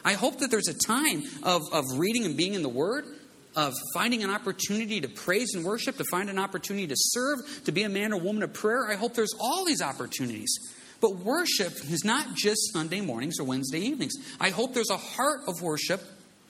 I 0.03 0.13
hope 0.13 0.39
that 0.39 0.51
there's 0.51 0.67
a 0.67 0.77
time 0.77 1.23
of, 1.43 1.61
of 1.71 1.85
reading 1.97 2.25
and 2.25 2.35
being 2.35 2.53
in 2.53 2.63
the 2.63 2.69
Word, 2.69 3.05
of 3.55 3.73
finding 3.93 4.23
an 4.23 4.29
opportunity 4.29 5.01
to 5.01 5.09
praise 5.09 5.53
and 5.53 5.65
worship, 5.65 5.97
to 5.97 6.03
find 6.05 6.29
an 6.29 6.39
opportunity 6.39 6.87
to 6.87 6.95
serve, 6.95 7.39
to 7.65 7.71
be 7.71 7.83
a 7.83 7.89
man 7.89 8.13
or 8.13 8.19
woman 8.19 8.43
of 8.43 8.53
prayer. 8.53 8.89
I 8.89 8.95
hope 8.95 9.13
there's 9.13 9.33
all 9.39 9.65
these 9.65 9.81
opportunities. 9.81 10.57
But 11.01 11.17
worship 11.17 11.73
is 11.89 12.03
not 12.05 12.35
just 12.35 12.71
Sunday 12.73 13.01
mornings 13.01 13.39
or 13.39 13.43
Wednesday 13.43 13.79
evenings. 13.79 14.13
I 14.39 14.51
hope 14.51 14.73
there's 14.73 14.91
a 14.91 14.97
heart 14.97 15.41
of 15.47 15.61
worship 15.61 16.01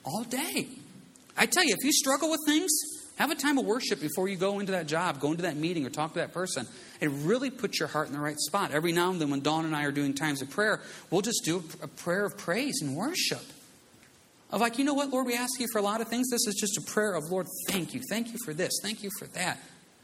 all 0.04 0.24
day. 0.24 0.68
I 1.36 1.46
tell 1.46 1.64
you, 1.64 1.74
if 1.78 1.84
you 1.84 1.92
struggle 1.92 2.30
with 2.30 2.40
things, 2.46 2.70
have 3.16 3.30
a 3.30 3.34
time 3.34 3.58
of 3.58 3.64
worship 3.64 4.00
before 4.00 4.28
you 4.28 4.36
go 4.36 4.60
into 4.60 4.72
that 4.72 4.86
job, 4.86 5.20
go 5.20 5.30
into 5.30 5.42
that 5.42 5.56
meeting, 5.56 5.86
or 5.86 5.90
talk 5.90 6.12
to 6.12 6.18
that 6.18 6.32
person. 6.32 6.66
And 7.00 7.24
really 7.26 7.50
put 7.50 7.78
your 7.78 7.88
heart 7.88 8.06
in 8.08 8.12
the 8.12 8.20
right 8.20 8.38
spot. 8.38 8.70
Every 8.70 8.92
now 8.92 9.10
and 9.10 9.20
then, 9.20 9.30
when 9.30 9.40
Dawn 9.40 9.64
and 9.64 9.74
I 9.74 9.84
are 9.84 9.90
doing 9.90 10.14
times 10.14 10.40
of 10.40 10.50
prayer, 10.50 10.80
we'll 11.10 11.22
just 11.22 11.44
do 11.44 11.64
a 11.82 11.88
prayer 11.88 12.24
of 12.24 12.38
praise 12.38 12.80
and 12.80 12.94
worship. 12.94 13.42
Of 14.52 14.60
like, 14.60 14.78
you 14.78 14.84
know 14.84 14.92
what, 14.92 15.08
Lord, 15.10 15.26
we 15.26 15.34
ask 15.34 15.58
you 15.58 15.66
for 15.72 15.78
a 15.78 15.82
lot 15.82 16.02
of 16.02 16.08
things. 16.08 16.28
This 16.28 16.46
is 16.46 16.54
just 16.54 16.76
a 16.76 16.82
prayer 16.82 17.14
of, 17.14 17.24
Lord, 17.30 17.46
thank 17.68 17.94
you. 17.94 18.02
Thank 18.10 18.32
you 18.32 18.38
for 18.44 18.52
this. 18.52 18.72
Thank 18.82 19.02
you 19.02 19.08
for 19.18 19.26
that. 19.28 19.58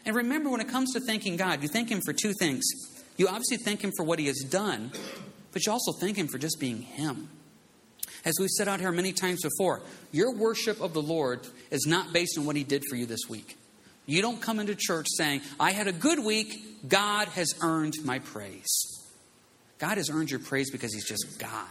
And 0.06 0.16
remember, 0.16 0.48
when 0.48 0.62
it 0.62 0.68
comes 0.68 0.94
to 0.94 1.00
thanking 1.00 1.37
God, 1.37 1.62
you 1.62 1.68
thank 1.68 1.90
Him 1.90 2.00
for 2.00 2.14
two 2.14 2.32
things. 2.40 2.64
You 3.18 3.28
obviously 3.28 3.58
thank 3.58 3.84
Him 3.84 3.92
for 3.94 4.04
what 4.04 4.18
He 4.18 4.26
has 4.26 4.38
done, 4.38 4.90
but 5.52 5.66
you 5.66 5.72
also 5.72 5.92
thank 5.92 6.16
Him 6.16 6.28
for 6.28 6.38
just 6.38 6.58
being 6.58 6.80
Him. 6.80 7.28
As 8.24 8.34
we've 8.40 8.48
said 8.48 8.68
out 8.68 8.80
here 8.80 8.90
many 8.90 9.12
times 9.12 9.42
before, 9.42 9.82
your 10.12 10.34
worship 10.34 10.80
of 10.80 10.94
the 10.94 11.02
Lord 11.02 11.46
is 11.70 11.87
not 11.87 12.14
based 12.14 12.38
on 12.38 12.46
what 12.46 12.56
He 12.56 12.64
did 12.64 12.84
for 12.88 12.96
you 12.96 13.04
this 13.04 13.28
week. 13.28 13.58
You 14.06 14.22
don't 14.22 14.40
come 14.40 14.61
into 14.61 14.74
church 14.74 15.06
saying, 15.11 15.42
I 15.61 15.72
had 15.72 15.88
a 15.88 15.92
good 15.92 16.24
week, 16.24 16.88
God 16.88 17.28
has 17.28 17.54
earned 17.61 17.94
my 18.02 18.18
praise. 18.18 19.04
God 19.78 19.98
has 19.98 20.08
earned 20.08 20.30
your 20.30 20.40
praise 20.40 20.70
because 20.70 20.94
He's 20.94 21.06
just 21.06 21.38
God. 21.38 21.66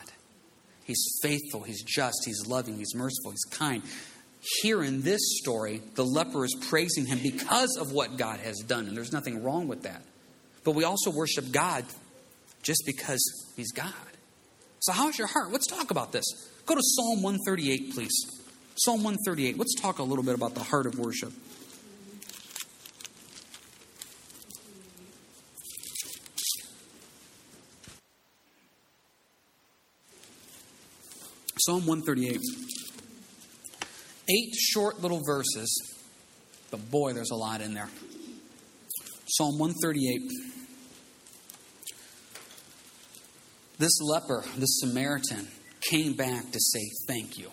He's 0.88 1.20
faithful, 1.22 1.64
He's 1.64 1.84
just, 1.84 2.24
He's 2.26 2.48
loving, 2.48 2.78
He's 2.78 2.96
merciful, 2.96 3.32
He's 3.32 3.44
kind. 3.52 3.84
Here 4.62 4.82
in 4.82 5.02
this 5.02 5.20
story, 5.40 5.82
the 5.96 6.06
leper 6.06 6.46
is 6.46 6.56
praising 6.70 7.06
Him 7.06 7.20
because 7.22 7.78
of 7.78 7.92
what 7.92 8.18
God 8.18 8.40
has 8.40 8.58
done, 8.66 8.88
and 8.88 8.96
there's 8.96 9.12
nothing 9.12 9.44
wrong 9.44 9.68
with 9.68 9.84
that. 9.84 10.02
But 10.64 10.72
we 10.72 10.86
also 10.86 11.12
worship 11.12 11.52
God 11.52 11.84
just 12.64 12.84
because 12.86 13.20
He's 13.58 13.72
God. 13.74 13.94
So, 14.80 14.94
how's 14.94 15.18
your 15.18 15.28
heart? 15.28 15.52
Let's 15.52 15.68
talk 15.68 15.92
about 15.92 16.14
this. 16.14 16.24
Go 16.66 16.76
to 16.76 16.82
Psalm 16.82 17.22
138, 17.22 17.94
please. 17.94 18.14
Psalm 18.78 19.04
138. 19.04 19.58
Let's 19.58 19.76
talk 19.82 20.00
a 20.00 20.04
little 20.04 20.24
bit 20.24 20.36
about 20.36 20.54
the 20.54 20.64
heart 20.64 20.86
of 20.86 20.98
worship. 20.98 21.34
Psalm 31.68 31.86
138. 31.86 32.40
Eight 34.30 34.56
short 34.56 35.02
little 35.02 35.20
verses, 35.28 35.98
but 36.72 36.90
boy, 36.90 37.12
there's 37.12 37.32
a 37.32 37.36
lot 37.36 37.60
in 37.60 37.74
there. 37.74 37.90
Psalm 39.28 39.60
138. 39.60 40.32
This 43.80 44.00
leper, 44.02 44.46
this 44.56 44.80
Samaritan, 44.80 45.50
came 45.82 46.14
back 46.14 46.50
to 46.54 46.58
say 46.58 46.90
thank 47.06 47.38
you. 47.38 47.52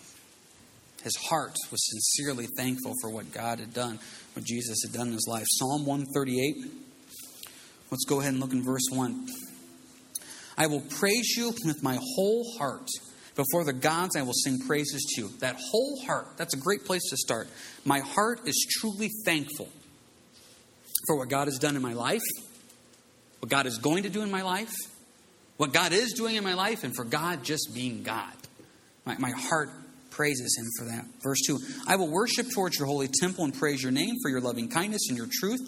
his 1.03 1.16
heart 1.16 1.57
was 1.72 1.85
sincerely 1.90 2.46
thankful 2.57 2.92
for 3.00 3.11
what 3.11 3.33
God 3.33 3.59
had 3.59 3.74
done, 3.74 3.98
what 4.35 4.46
Jesus 4.46 4.79
had 4.85 4.92
done 4.92 5.09
in 5.09 5.14
his 5.14 5.27
life. 5.27 5.46
Psalm 5.48 5.87
138. 5.87 6.55
Let's 7.90 8.05
go 8.05 8.20
ahead 8.20 8.35
and 8.35 8.40
look 8.40 8.53
in 8.53 8.62
verse 8.62 8.87
1. 8.92 9.27
I 10.57 10.68
will 10.68 10.83
praise 10.83 11.35
you 11.37 11.53
with 11.64 11.83
my 11.83 11.98
whole 12.14 12.57
heart. 12.59 12.87
Before 13.34 13.64
the 13.64 13.72
gods, 13.72 14.16
I 14.16 14.22
will 14.22 14.32
sing 14.32 14.60
praises 14.60 15.02
to 15.14 15.22
you. 15.22 15.30
That 15.40 15.56
whole 15.56 16.00
heart, 16.06 16.36
that's 16.36 16.54
a 16.54 16.56
great 16.56 16.84
place 16.84 17.02
to 17.10 17.16
start. 17.16 17.48
My 17.84 17.98
heart 17.98 18.46
is 18.46 18.66
truly 18.80 19.10
thankful 19.24 19.68
for 21.06 21.16
what 21.16 21.28
God 21.28 21.48
has 21.48 21.58
done 21.58 21.74
in 21.74 21.82
my 21.82 21.94
life, 21.94 22.22
what 23.40 23.50
God 23.50 23.66
is 23.66 23.78
going 23.78 24.04
to 24.04 24.08
do 24.08 24.22
in 24.22 24.30
my 24.30 24.42
life, 24.42 24.72
what 25.56 25.72
God 25.72 25.92
is 25.92 26.12
doing 26.12 26.36
in 26.36 26.44
my 26.44 26.54
life, 26.54 26.84
and 26.84 26.94
for 26.94 27.04
God 27.04 27.42
just 27.42 27.70
being 27.74 28.02
God. 28.02 28.32
My, 29.04 29.16
my 29.18 29.30
heart 29.30 29.70
praises 30.10 30.56
Him 30.56 30.66
for 30.78 30.92
that. 30.92 31.04
Verse 31.22 31.40
2 31.46 31.58
I 31.88 31.96
will 31.96 32.08
worship 32.08 32.50
towards 32.50 32.78
your 32.78 32.86
holy 32.86 33.08
temple 33.08 33.44
and 33.44 33.52
praise 33.52 33.82
your 33.82 33.92
name 33.92 34.14
for 34.22 34.30
your 34.30 34.40
loving 34.40 34.68
kindness 34.68 35.08
and 35.08 35.18
your 35.18 35.28
truth 35.30 35.60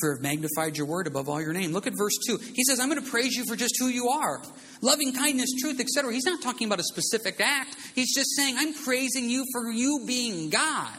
for 0.00 0.14
have 0.14 0.22
magnified 0.22 0.76
your 0.76 0.86
word 0.86 1.06
above 1.06 1.28
all 1.28 1.40
your 1.40 1.52
name. 1.52 1.72
Look 1.72 1.86
at 1.86 1.94
verse 1.96 2.16
2. 2.26 2.38
He 2.54 2.64
says, 2.64 2.80
I'm 2.80 2.88
going 2.88 3.02
to 3.02 3.10
praise 3.10 3.34
you 3.34 3.44
for 3.46 3.56
just 3.56 3.74
who 3.78 3.88
you 3.88 4.08
are. 4.08 4.42
Loving 4.80 5.12
kindness, 5.12 5.50
truth, 5.60 5.80
etc. 5.80 6.12
He's 6.12 6.24
not 6.24 6.42
talking 6.42 6.66
about 6.66 6.80
a 6.80 6.84
specific 6.84 7.40
act. 7.40 7.76
He's 7.94 8.14
just 8.14 8.34
saying, 8.36 8.56
I'm 8.58 8.74
praising 8.74 9.30
you 9.30 9.44
for 9.52 9.70
you 9.70 10.04
being 10.06 10.50
God. 10.50 10.98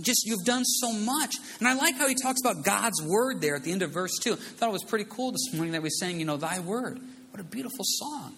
Just, 0.00 0.26
you've 0.26 0.44
done 0.44 0.64
so 0.64 0.92
much. 0.92 1.34
And 1.58 1.66
I 1.66 1.74
like 1.74 1.96
how 1.96 2.06
he 2.06 2.14
talks 2.14 2.40
about 2.40 2.64
God's 2.64 3.02
word 3.02 3.40
there 3.40 3.56
at 3.56 3.64
the 3.64 3.72
end 3.72 3.82
of 3.82 3.90
verse 3.90 4.12
2. 4.22 4.32
I 4.32 4.36
thought 4.36 4.68
it 4.68 4.72
was 4.72 4.84
pretty 4.84 5.06
cool 5.08 5.32
this 5.32 5.54
morning 5.54 5.72
that 5.72 5.82
we 5.82 5.90
sang, 5.90 6.18
you 6.18 6.26
know, 6.26 6.36
thy 6.36 6.60
word. 6.60 7.00
What 7.30 7.40
a 7.40 7.44
beautiful 7.44 7.84
song. 7.84 8.36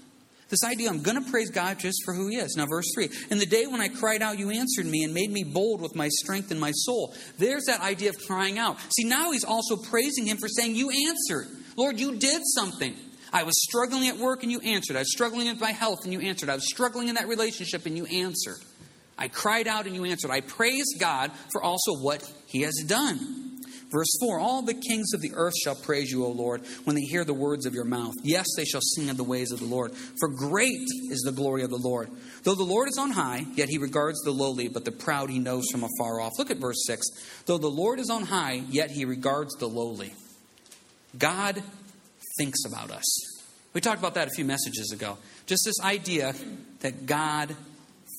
This 0.48 0.62
idea, 0.62 0.88
I'm 0.88 1.02
going 1.02 1.22
to 1.22 1.28
praise 1.28 1.50
God 1.50 1.80
just 1.80 2.02
for 2.04 2.14
who 2.14 2.28
He 2.28 2.37
is. 2.37 2.54
Now, 2.56 2.66
verse 2.66 2.87
3 2.94 3.09
In 3.30 3.38
the 3.38 3.46
day 3.46 3.66
when 3.66 3.80
I 3.80 3.88
cried 3.88 4.22
out, 4.22 4.38
you 4.38 4.50
answered 4.50 4.87
me 4.87 5.02
and 5.02 5.12
made 5.12 5.30
me 5.30 5.42
bold 5.42 5.80
with 5.80 5.96
my 5.96 6.09
strength 6.09 6.52
and 6.52 6.61
my 6.61 6.70
soul. 6.70 7.14
There's 7.38 7.64
that 7.64 7.80
idea 7.80 8.11
of 8.11 8.16
crying 8.26 8.59
out. 8.59 8.78
See, 8.96 9.04
now 9.04 9.32
He's 9.32 9.44
also 9.44 9.76
praising 9.76 10.26
Him 10.26 10.37
for 10.37 10.48
saying, 10.48 10.76
You 10.76 10.90
answered. 11.09 11.48
Lord, 11.76 11.98
you 11.98 12.16
did 12.16 12.42
something. 12.54 12.94
I 13.32 13.42
was 13.42 13.54
struggling 13.68 14.09
at 14.09 14.18
work 14.18 14.44
and 14.44 14.52
you 14.52 14.61
answered. 14.61 14.96
I 14.96 15.00
was 15.00 15.12
struggling 15.12 15.48
with 15.48 15.61
my 15.61 15.72
health 15.72 16.04
and 16.04 16.12
you 16.12 16.20
answered. 16.20 16.48
I 16.48 16.54
was 16.54 16.68
struggling 16.68 17.09
in 17.09 17.16
that 17.16 17.28
relationship 17.28 17.85
and 17.85 17.96
you 17.96 18.06
answered. 18.06 18.59
I 19.18 19.28
cried 19.28 19.66
out 19.66 19.87
and 19.87 19.94
you 19.94 20.04
answered. 20.04 20.30
I 20.30 20.42
praise 20.42 20.94
God 20.98 21.32
for 21.50 21.62
also 21.62 21.94
what 22.00 22.22
He 22.46 22.62
has 22.62 22.85
done. 22.87 23.45
Verse 23.90 24.16
4 24.20 24.38
All 24.40 24.62
the 24.62 24.75
kings 24.75 25.12
of 25.14 25.20
the 25.20 25.33
earth 25.35 25.55
shall 25.62 25.75
praise 25.75 26.11
you, 26.11 26.25
O 26.25 26.31
Lord, 26.31 26.62
when 26.85 26.96
they 26.96 27.03
hear 27.03 27.25
the 27.25 27.35
words 27.35 27.66
of 27.66 27.75
your 27.75 27.85
mouth. 27.85 28.14
Yes, 28.22 28.46
they 28.57 28.64
shall 28.64 28.81
sing 28.81 29.11
of 29.11 29.16
the 29.16 29.25
ways 29.25 29.53
of 29.53 29.61
the 29.61 29.66
Lord. 29.66 29.92
For 30.18 30.29
great 30.29 30.87
is 31.11 31.22
the 31.25 31.33
glory 31.33 31.62
of 31.62 31.70
the 31.70 31.77
Lord. 31.77 32.11
Though 32.42 32.55
the 32.55 32.64
Lord 32.64 32.88
is 32.88 32.99
on 32.99 33.11
high, 33.11 33.46
yet 33.55 33.68
he 33.68 33.79
regards 33.79 34.20
the 34.22 34.33
lowly, 34.33 34.68
but 34.68 34.85
the 34.85 34.92
proud 34.92 35.31
he 35.31 35.38
knows 35.38 35.64
from 35.70 35.85
afar 35.85 36.20
off. 36.20 36.33
Look 36.38 36.51
at 36.51 36.59
verse 36.59 36.85
6. 36.87 37.07
Though 37.46 37.59
the 37.59 37.68
Lord 37.68 38.01
is 38.01 38.11
on 38.11 38.25
high, 38.25 38.62
yet 38.68 38.90
he 38.90 39.05
regards 39.05 39.55
the 39.55 39.68
lowly. 39.68 40.12
God 41.16 41.62
thinks 42.38 42.64
about 42.66 42.90
us. 42.90 43.37
We 43.72 43.81
talked 43.81 43.99
about 43.99 44.14
that 44.14 44.29
a 44.29 44.31
few 44.31 44.44
messages 44.44 44.90
ago. 44.92 45.18
Just 45.46 45.62
this 45.64 45.81
idea 45.85 46.35
that 46.81 47.07
God 47.07 47.55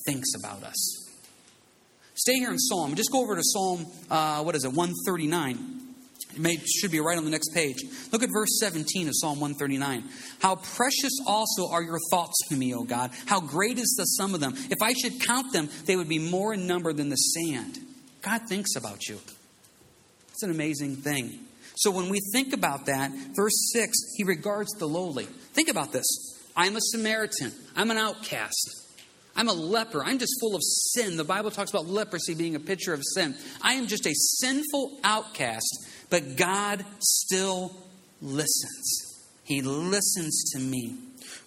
thinks 0.06 0.30
about 0.40 0.64
us. 0.64 0.97
Stay 2.18 2.34
here 2.40 2.50
in 2.50 2.58
Psalm. 2.58 2.96
Just 2.96 3.12
go 3.12 3.22
over 3.22 3.36
to 3.36 3.44
Psalm, 3.44 3.86
uh, 4.10 4.42
what 4.42 4.56
is 4.56 4.66
it, 4.66 4.74
139. 4.74 5.82
It 6.34 6.40
may, 6.40 6.58
should 6.58 6.92
be 6.92 7.00
right 7.00 7.18
on 7.18 7.26
the 7.26 7.30
next 7.30 7.54
page. 7.54 7.78
Look 8.12 8.24
at 8.24 8.30
verse 8.34 8.60
17 8.60 9.08
of 9.08 9.14
Psalm 9.16 9.40
139. 9.40 10.04
How 10.40 10.56
precious 10.56 11.14
also 11.28 11.70
are 11.70 11.84
your 11.84 12.00
thoughts 12.10 12.36
to 12.50 12.56
me, 12.56 12.74
O 12.74 12.84
God. 12.84 13.12
How 13.28 13.40
great 13.40 13.78
is 13.78 13.96
the 13.98 14.04
sum 14.04 14.34
of 14.34 14.40
them. 14.40 14.54
If 14.56 14.82
I 14.82 14.94
should 14.94 15.22
count 15.22 15.54
them, 15.54 15.70
they 15.86 15.96
would 15.96 16.10
be 16.10 16.18
more 16.18 16.56
in 16.56 16.66
number 16.66 16.92
than 16.92 17.10
the 17.10 17.16
sand. 17.16 17.78
God 18.24 18.42
thinks 18.50 18.76
about 18.76 19.08
you. 19.08 19.20
It's 20.30 20.44
an 20.44 20.50
amazing 20.52 20.98
thing. 20.98 21.40
So 21.76 21.92
when 21.92 22.10
we 22.10 22.20
think 22.34 22.52
about 22.52 22.88
that, 22.88 23.12
verse 23.36 23.72
6, 23.74 23.96
he 24.16 24.24
regards 24.24 24.72
the 24.80 24.88
lowly. 24.88 25.26
Think 25.26 25.70
about 25.70 25.92
this. 25.92 26.06
I'm 26.56 26.76
a 26.76 26.82
Samaritan. 26.82 27.52
I'm 27.76 27.92
an 27.92 27.98
outcast. 27.98 28.87
I'm 29.38 29.48
a 29.48 29.54
leper. 29.54 30.04
I'm 30.04 30.18
just 30.18 30.34
full 30.42 30.56
of 30.56 30.62
sin. 30.64 31.16
The 31.16 31.24
Bible 31.24 31.52
talks 31.52 31.70
about 31.70 31.86
leprosy 31.86 32.34
being 32.34 32.56
a 32.56 32.60
picture 32.60 32.94
of 32.94 33.02
sin. 33.14 33.36
I 33.62 33.74
am 33.74 33.86
just 33.86 34.08
a 34.08 34.14
sinful 34.14 35.00
outcast, 35.04 35.88
but 36.10 36.36
God 36.36 36.84
still 37.00 37.72
listens. 38.22 39.04
He 39.44 39.62
listens 39.62 40.52
to 40.54 40.60
me. 40.60 40.96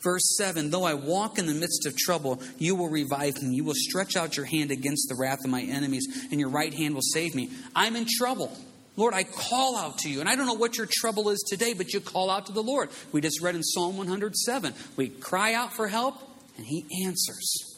Verse 0.03 0.37
7 0.39 0.71
Though 0.71 0.85
I 0.85 0.95
walk 0.95 1.39
in 1.39 1.47
the 1.47 1.55
midst 1.55 1.85
of 1.85 1.97
trouble, 1.97 2.41
you 2.59 2.77
will 2.77 2.89
revive 2.89 3.43
me. 3.43 3.57
You 3.57 3.65
will 3.65 3.75
stretch 3.75 4.17
out 4.17 4.37
your 4.37 4.47
hand 4.47 4.71
against 4.71 5.09
the 5.09 5.17
wrath 5.17 5.41
of 5.45 5.51
my 5.51 5.63
enemies, 5.63 6.07
and 6.31 6.41
your 6.41 6.49
right 6.49 6.73
hand 6.73 6.95
will 6.95 7.03
save 7.03 7.35
me. 7.35 7.51
I'm 7.75 7.97
in 7.97 8.07
trouble. 8.09 8.57
Lord, 8.97 9.15
I 9.15 9.25
call 9.25 9.77
out 9.77 9.99
to 9.99 10.11
you. 10.11 10.21
And 10.21 10.29
I 10.29 10.37
don't 10.37 10.47
know 10.47 10.55
what 10.55 10.77
your 10.77 10.89
trouble 10.91 11.31
is 11.31 11.43
today, 11.49 11.75
but 11.75 11.93
you 11.93 12.01
call 12.01 12.31
out 12.31 12.47
to 12.47 12.53
the 12.53 12.63
Lord. 12.63 12.91
We 13.13 13.21
just 13.21 13.41
read 13.41 13.55
in 13.55 13.63
Psalm 13.63 13.97
107. 13.97 14.75
We 14.97 15.09
cry 15.09 15.55
out 15.55 15.73
for 15.75 15.89
help, 15.89 16.17
and 16.57 16.67
He 16.67 16.87
answers. 17.05 17.70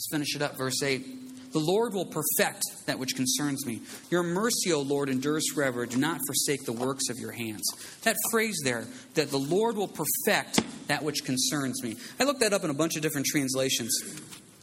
Let's 0.00 0.08
finish 0.10 0.34
it 0.34 0.40
up, 0.40 0.56
verse 0.56 0.82
8. 0.82 1.52
The 1.52 1.58
Lord 1.58 1.92
will 1.92 2.06
perfect 2.06 2.62
that 2.86 2.98
which 2.98 3.14
concerns 3.14 3.66
me. 3.66 3.82
Your 4.10 4.22
mercy, 4.22 4.72
O 4.72 4.80
Lord, 4.80 5.10
endures 5.10 5.44
forever. 5.52 5.84
Do 5.84 5.98
not 5.98 6.22
forsake 6.26 6.64
the 6.64 6.72
works 6.72 7.10
of 7.10 7.18
your 7.18 7.32
hands. 7.32 7.68
That 8.04 8.16
phrase 8.30 8.62
there, 8.64 8.86
that 9.12 9.30
the 9.30 9.38
Lord 9.38 9.76
will 9.76 9.88
perfect 9.92 10.60
that 10.86 11.04
which 11.04 11.22
concerns 11.26 11.82
me. 11.82 11.96
I 12.18 12.24
looked 12.24 12.40
that 12.40 12.54
up 12.54 12.64
in 12.64 12.70
a 12.70 12.74
bunch 12.74 12.96
of 12.96 13.02
different 13.02 13.26
translations. 13.26 14.00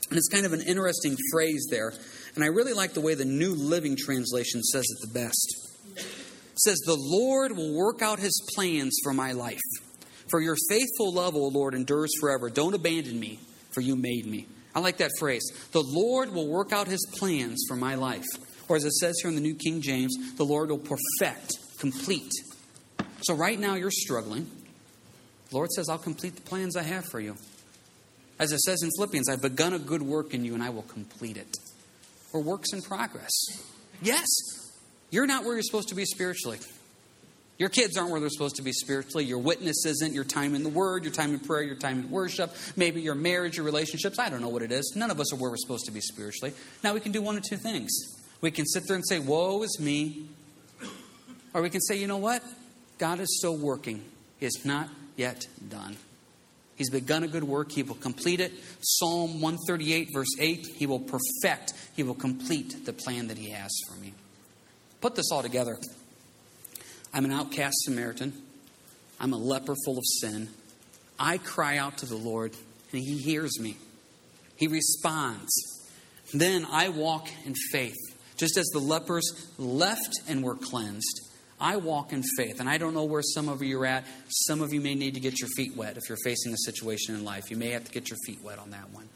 And 0.10 0.18
it's 0.18 0.28
kind 0.28 0.48
of 0.48 0.54
an 0.54 0.62
interesting 0.62 1.16
phrase 1.32 1.68
there. 1.70 1.94
And 2.34 2.44
I 2.44 2.48
really 2.48 2.74
like 2.74 2.94
the 2.94 3.02
way 3.02 3.14
the 3.14 3.24
New 3.24 3.54
Living 3.54 3.96
Translation 3.96 4.64
says 4.64 4.86
it 4.90 5.08
the 5.08 5.20
best. 5.20 5.56
It 5.98 6.60
says, 6.62 6.80
The 6.80 6.98
Lord 6.98 7.56
will 7.56 7.78
work 7.78 8.02
out 8.02 8.18
his 8.18 8.42
plans 8.56 8.98
for 9.04 9.14
my 9.14 9.34
life. 9.34 9.62
For 10.32 10.42
your 10.42 10.56
faithful 10.68 11.14
love, 11.14 11.36
O 11.36 11.48
Lord, 11.50 11.76
endures 11.76 12.10
forever. 12.20 12.50
Don't 12.50 12.74
abandon 12.74 13.20
me, 13.20 13.40
for 13.72 13.82
you 13.82 13.96
made 13.96 14.26
me. 14.26 14.48
I 14.78 14.80
like 14.80 14.98
that 14.98 15.10
phrase. 15.18 15.42
The 15.72 15.82
Lord 15.82 16.32
will 16.32 16.48
work 16.48 16.72
out 16.72 16.88
his 16.88 17.04
plans 17.18 17.66
for 17.68 17.76
my 17.76 17.96
life. 17.96 18.28
Or 18.70 18.76
as 18.76 18.86
it 18.86 18.92
says 18.92 19.16
here 19.20 19.30
in 19.30 19.34
the 19.34 19.42
New 19.42 19.56
King 19.56 19.82
James, 19.82 20.16
the 20.36 20.46
Lord 20.46 20.70
will 20.70 20.78
perfect, 20.78 21.52
complete. 21.80 22.32
So 23.24 23.34
right 23.34 23.60
now 23.60 23.74
you're 23.74 23.90
struggling. 23.90 24.48
The 25.50 25.56
Lord 25.56 25.72
says, 25.72 25.90
I'll 25.90 25.98
complete 25.98 26.36
the 26.36 26.44
plans 26.44 26.76
I 26.76 26.84
have 26.84 27.06
for 27.06 27.20
you. 27.20 27.38
As 28.38 28.52
it 28.52 28.60
says 28.60 28.84
in 28.84 28.92
Philippians, 28.96 29.28
I've 29.30 29.42
begun 29.42 29.74
a 29.74 29.80
good 29.80 30.04
work 30.04 30.36
in 30.36 30.46
you 30.46 30.54
and 30.54 30.62
I 30.62 30.70
will 30.70 30.84
complete 30.84 31.38
it. 31.38 31.58
Or 32.32 32.44
works 32.44 32.72
in 32.72 32.84
progress. 32.84 33.32
Yes, 34.04 34.28
you're 35.10 35.26
not 35.26 35.44
where 35.44 35.56
you're 35.56 35.64
supposed 35.64 35.90
to 35.90 35.96
be 35.96 36.06
spiritually. 36.06 36.60
Your 37.58 37.70
kids 37.70 37.98
aren't 37.98 38.12
where 38.12 38.20
they're 38.20 38.30
supposed 38.30 38.58
to 38.58 38.62
be 38.62 38.72
spiritually. 38.72 39.26
Your 39.26 39.40
witness 39.40 39.86
isn't. 39.86 40.14
Your 40.14 40.24
time 40.24 40.54
in 40.54 40.64
the 40.64 40.70
Word, 40.70 41.04
your 41.04 41.14
time 41.14 41.34
in 41.34 41.40
prayer, 41.40 41.64
your 41.64 41.76
time 41.76 42.00
in 42.00 42.12
worship, 42.12 42.56
maybe 42.76 43.02
your 43.02 43.16
marriage, 43.16 43.58
your 43.58 43.66
relationships. 43.66 44.20
I 44.20 44.30
don't 44.30 44.42
know 44.42 44.50
what 44.50 44.62
it 44.62 44.72
is. 44.72 44.94
None 44.96 45.10
of 45.10 45.20
us 45.20 45.34
are 45.34 45.38
where 45.38 45.50
we're 45.50 45.58
supposed 45.58 45.86
to 45.86 45.92
be 45.92 46.02
spiritually. 46.02 46.54
Now 46.84 46.94
we 46.94 47.00
can 47.00 47.12
do 47.12 47.22
one 47.22 47.36
of 47.36 47.44
two 47.44 47.58
things. 47.58 47.92
We 48.42 48.52
can 48.52 48.66
sit 48.68 48.84
there 48.88 48.96
and 48.96 49.08
say, 49.08 49.20
Woe 49.20 49.64
is 49.64 49.80
me. 49.80 50.28
Or 51.54 51.62
we 51.64 51.70
can 51.70 51.82
say, 51.82 51.98
You 51.98 52.08
know 52.08 52.18
what? 52.18 52.44
God 53.00 53.20
is 53.20 53.38
still 53.38 53.58
working. 53.58 54.04
Is 54.40 54.66
not 54.66 54.90
yet 55.16 55.48
done. 55.68 55.98
He's 56.76 56.92
begun 56.92 57.24
a 57.24 57.28
good 57.28 57.44
work. 57.44 57.72
He 57.72 57.82
will 57.82 57.96
complete 57.96 58.40
it. 58.40 58.54
Psalm 58.82 59.42
138, 59.42 60.10
verse 60.14 60.28
8 60.40 60.68
He 60.76 60.86
will 60.86 61.00
perfect, 61.00 61.74
He 61.96 62.04
will 62.04 62.14
complete 62.14 62.86
the 62.86 62.94
plan 62.94 63.28
that 63.30 63.38
He 63.38 63.50
has 63.50 63.72
for 63.88 63.96
me. 63.96 64.14
Put 65.02 65.16
this 65.16 65.32
all 65.32 65.42
together. 65.42 65.78
I'm 67.14 67.26
an 67.26 67.32
outcast 67.32 67.76
Samaritan. 67.86 68.34
I'm 69.20 69.34
a 69.34 69.38
leper 69.38 69.76
full 69.86 69.98
of 69.98 70.04
sin. 70.22 70.50
I 71.20 71.38
cry 71.38 71.78
out 71.78 71.98
to 72.00 72.06
the 72.06 72.16
Lord, 72.18 72.54
and 72.92 73.02
He 73.02 73.18
hears 73.18 73.60
me. 73.60 73.78
He 74.56 74.68
responds. 74.68 75.52
Then 76.34 76.66
I 76.70 76.90
walk 76.90 77.28
in 77.46 77.56
faith. 77.72 77.96
Just 78.38 78.58
as 78.58 78.66
the 78.68 78.80
lepers 78.80 79.48
left 79.58 80.20
and 80.28 80.44
were 80.44 80.56
cleansed, 80.56 81.22
I 81.60 81.78
walk 81.78 82.14
in 82.14 82.24
faith. 82.38 82.60
And 82.60 82.70
I 82.70 82.78
don't 82.78 82.94
know 82.94 83.06
where 83.06 83.24
some 83.24 83.50
of 83.50 83.64
you 83.64 83.82
are 83.82 83.86
at. 83.86 84.06
Some 84.30 84.62
of 84.62 84.74
you 84.74 84.82
may 84.82 84.94
need 84.94 85.16
to 85.16 85.20
get 85.20 85.40
your 85.40 85.50
feet 85.56 85.76
wet 85.76 85.98
if 85.98 86.08
you're 86.08 86.18
facing 86.24 86.54
a 86.54 86.58
situation 86.58 87.16
in 87.16 87.26
life. 87.26 87.50
You 87.50 87.58
may 87.58 87.70
have 87.70 87.86
to 87.86 87.92
get 87.92 88.10
your 88.10 88.18
feet 88.26 88.44
wet 88.44 88.60
on 88.60 88.72
that 88.72 88.92
one. 88.92 89.10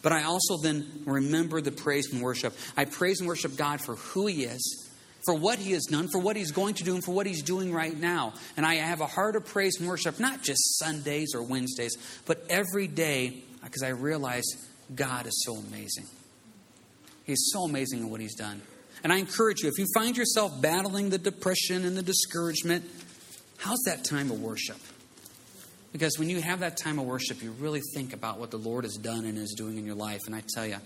But 0.00 0.12
I 0.12 0.24
also 0.24 0.58
then 0.58 1.02
remember 1.06 1.60
the 1.60 1.72
praise 1.72 2.12
and 2.12 2.22
worship. 2.22 2.54
I 2.76 2.84
praise 2.84 3.20
and 3.20 3.28
worship 3.28 3.56
God 3.56 3.80
for 3.80 3.96
who 3.96 4.26
He 4.26 4.44
is 4.44 4.90
for 5.24 5.34
what 5.34 5.58
he 5.58 5.72
has 5.72 5.84
done, 5.84 6.08
for 6.08 6.18
what 6.18 6.36
he's 6.36 6.50
going 6.50 6.74
to 6.74 6.84
do, 6.84 6.94
and 6.94 7.04
for 7.04 7.12
what 7.12 7.26
he's 7.26 7.42
doing 7.42 7.72
right 7.72 7.96
now. 7.98 8.32
And 8.56 8.66
I 8.66 8.74
have 8.76 9.00
a 9.00 9.06
heart 9.06 9.36
of 9.36 9.46
praise 9.46 9.76
and 9.78 9.88
worship, 9.88 10.18
not 10.18 10.42
just 10.42 10.78
Sundays 10.78 11.34
or 11.34 11.42
Wednesdays, 11.42 11.96
but 12.26 12.44
every 12.50 12.88
day, 12.88 13.42
because 13.62 13.82
I 13.82 13.90
realize 13.90 14.44
God 14.94 15.26
is 15.26 15.44
so 15.44 15.54
amazing. 15.56 16.06
He's 17.24 17.50
so 17.52 17.64
amazing 17.64 18.00
in 18.00 18.10
what 18.10 18.20
he's 18.20 18.34
done. 18.34 18.62
And 19.04 19.12
I 19.12 19.16
encourage 19.16 19.62
you, 19.62 19.68
if 19.68 19.78
you 19.78 19.86
find 19.94 20.16
yourself 20.16 20.60
battling 20.60 21.10
the 21.10 21.18
depression 21.18 21.84
and 21.84 21.96
the 21.96 22.02
discouragement, 22.02 22.84
how's 23.58 23.80
that 23.86 24.04
time 24.04 24.30
of 24.30 24.40
worship? 24.40 24.78
Because 25.92 26.18
when 26.18 26.30
you 26.30 26.40
have 26.40 26.60
that 26.60 26.76
time 26.76 26.98
of 26.98 27.04
worship, 27.04 27.42
you 27.42 27.52
really 27.52 27.82
think 27.94 28.12
about 28.12 28.38
what 28.38 28.50
the 28.50 28.58
Lord 28.58 28.84
has 28.84 28.94
done 28.94 29.24
and 29.24 29.36
is 29.36 29.54
doing 29.56 29.76
in 29.76 29.84
your 29.84 29.94
life. 29.94 30.20
And 30.26 30.34
I 30.34 30.42
tell 30.54 30.66
you, 30.66 30.76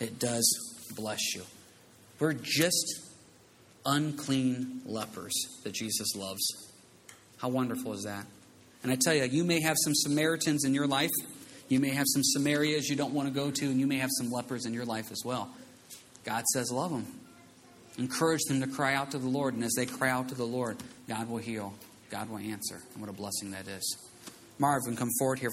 it 0.00 0.18
does 0.18 0.44
bless 0.96 1.34
you. 1.34 1.42
We're 2.18 2.32
just 2.32 3.03
unclean 3.86 4.82
lepers 4.84 5.34
that 5.62 5.72
Jesus 5.72 6.14
loves. 6.16 6.42
How 7.38 7.48
wonderful 7.48 7.92
is 7.92 8.04
that? 8.04 8.26
And 8.82 8.92
I 8.92 8.96
tell 9.00 9.14
you, 9.14 9.24
you 9.24 9.44
may 9.44 9.60
have 9.60 9.76
some 9.82 9.94
Samaritans 9.94 10.64
in 10.64 10.74
your 10.74 10.86
life. 10.86 11.10
You 11.68 11.80
may 11.80 11.90
have 11.90 12.06
some 12.06 12.22
Samarias 12.36 12.88
you 12.88 12.96
don't 12.96 13.14
want 13.14 13.28
to 13.28 13.34
go 13.34 13.50
to, 13.50 13.64
and 13.66 13.80
you 13.80 13.86
may 13.86 13.96
have 13.98 14.10
some 14.18 14.30
lepers 14.30 14.66
in 14.66 14.74
your 14.74 14.84
life 14.84 15.10
as 15.10 15.22
well. 15.24 15.50
God 16.24 16.44
says, 16.52 16.70
love 16.70 16.90
them. 16.90 17.06
Encourage 17.98 18.42
them 18.48 18.60
to 18.60 18.66
cry 18.66 18.94
out 18.94 19.12
to 19.12 19.18
the 19.18 19.28
Lord. 19.28 19.54
And 19.54 19.64
as 19.64 19.72
they 19.74 19.86
cry 19.86 20.10
out 20.10 20.28
to 20.28 20.34
the 20.34 20.44
Lord, 20.44 20.76
God 21.08 21.28
will 21.28 21.38
heal. 21.38 21.74
God 22.10 22.28
will 22.28 22.38
answer. 22.38 22.80
And 22.92 23.00
what 23.00 23.08
a 23.08 23.14
blessing 23.14 23.52
that 23.52 23.66
is. 23.68 23.96
Marvin, 24.58 24.96
come 24.96 25.10
forward 25.18 25.38
here. 25.38 25.50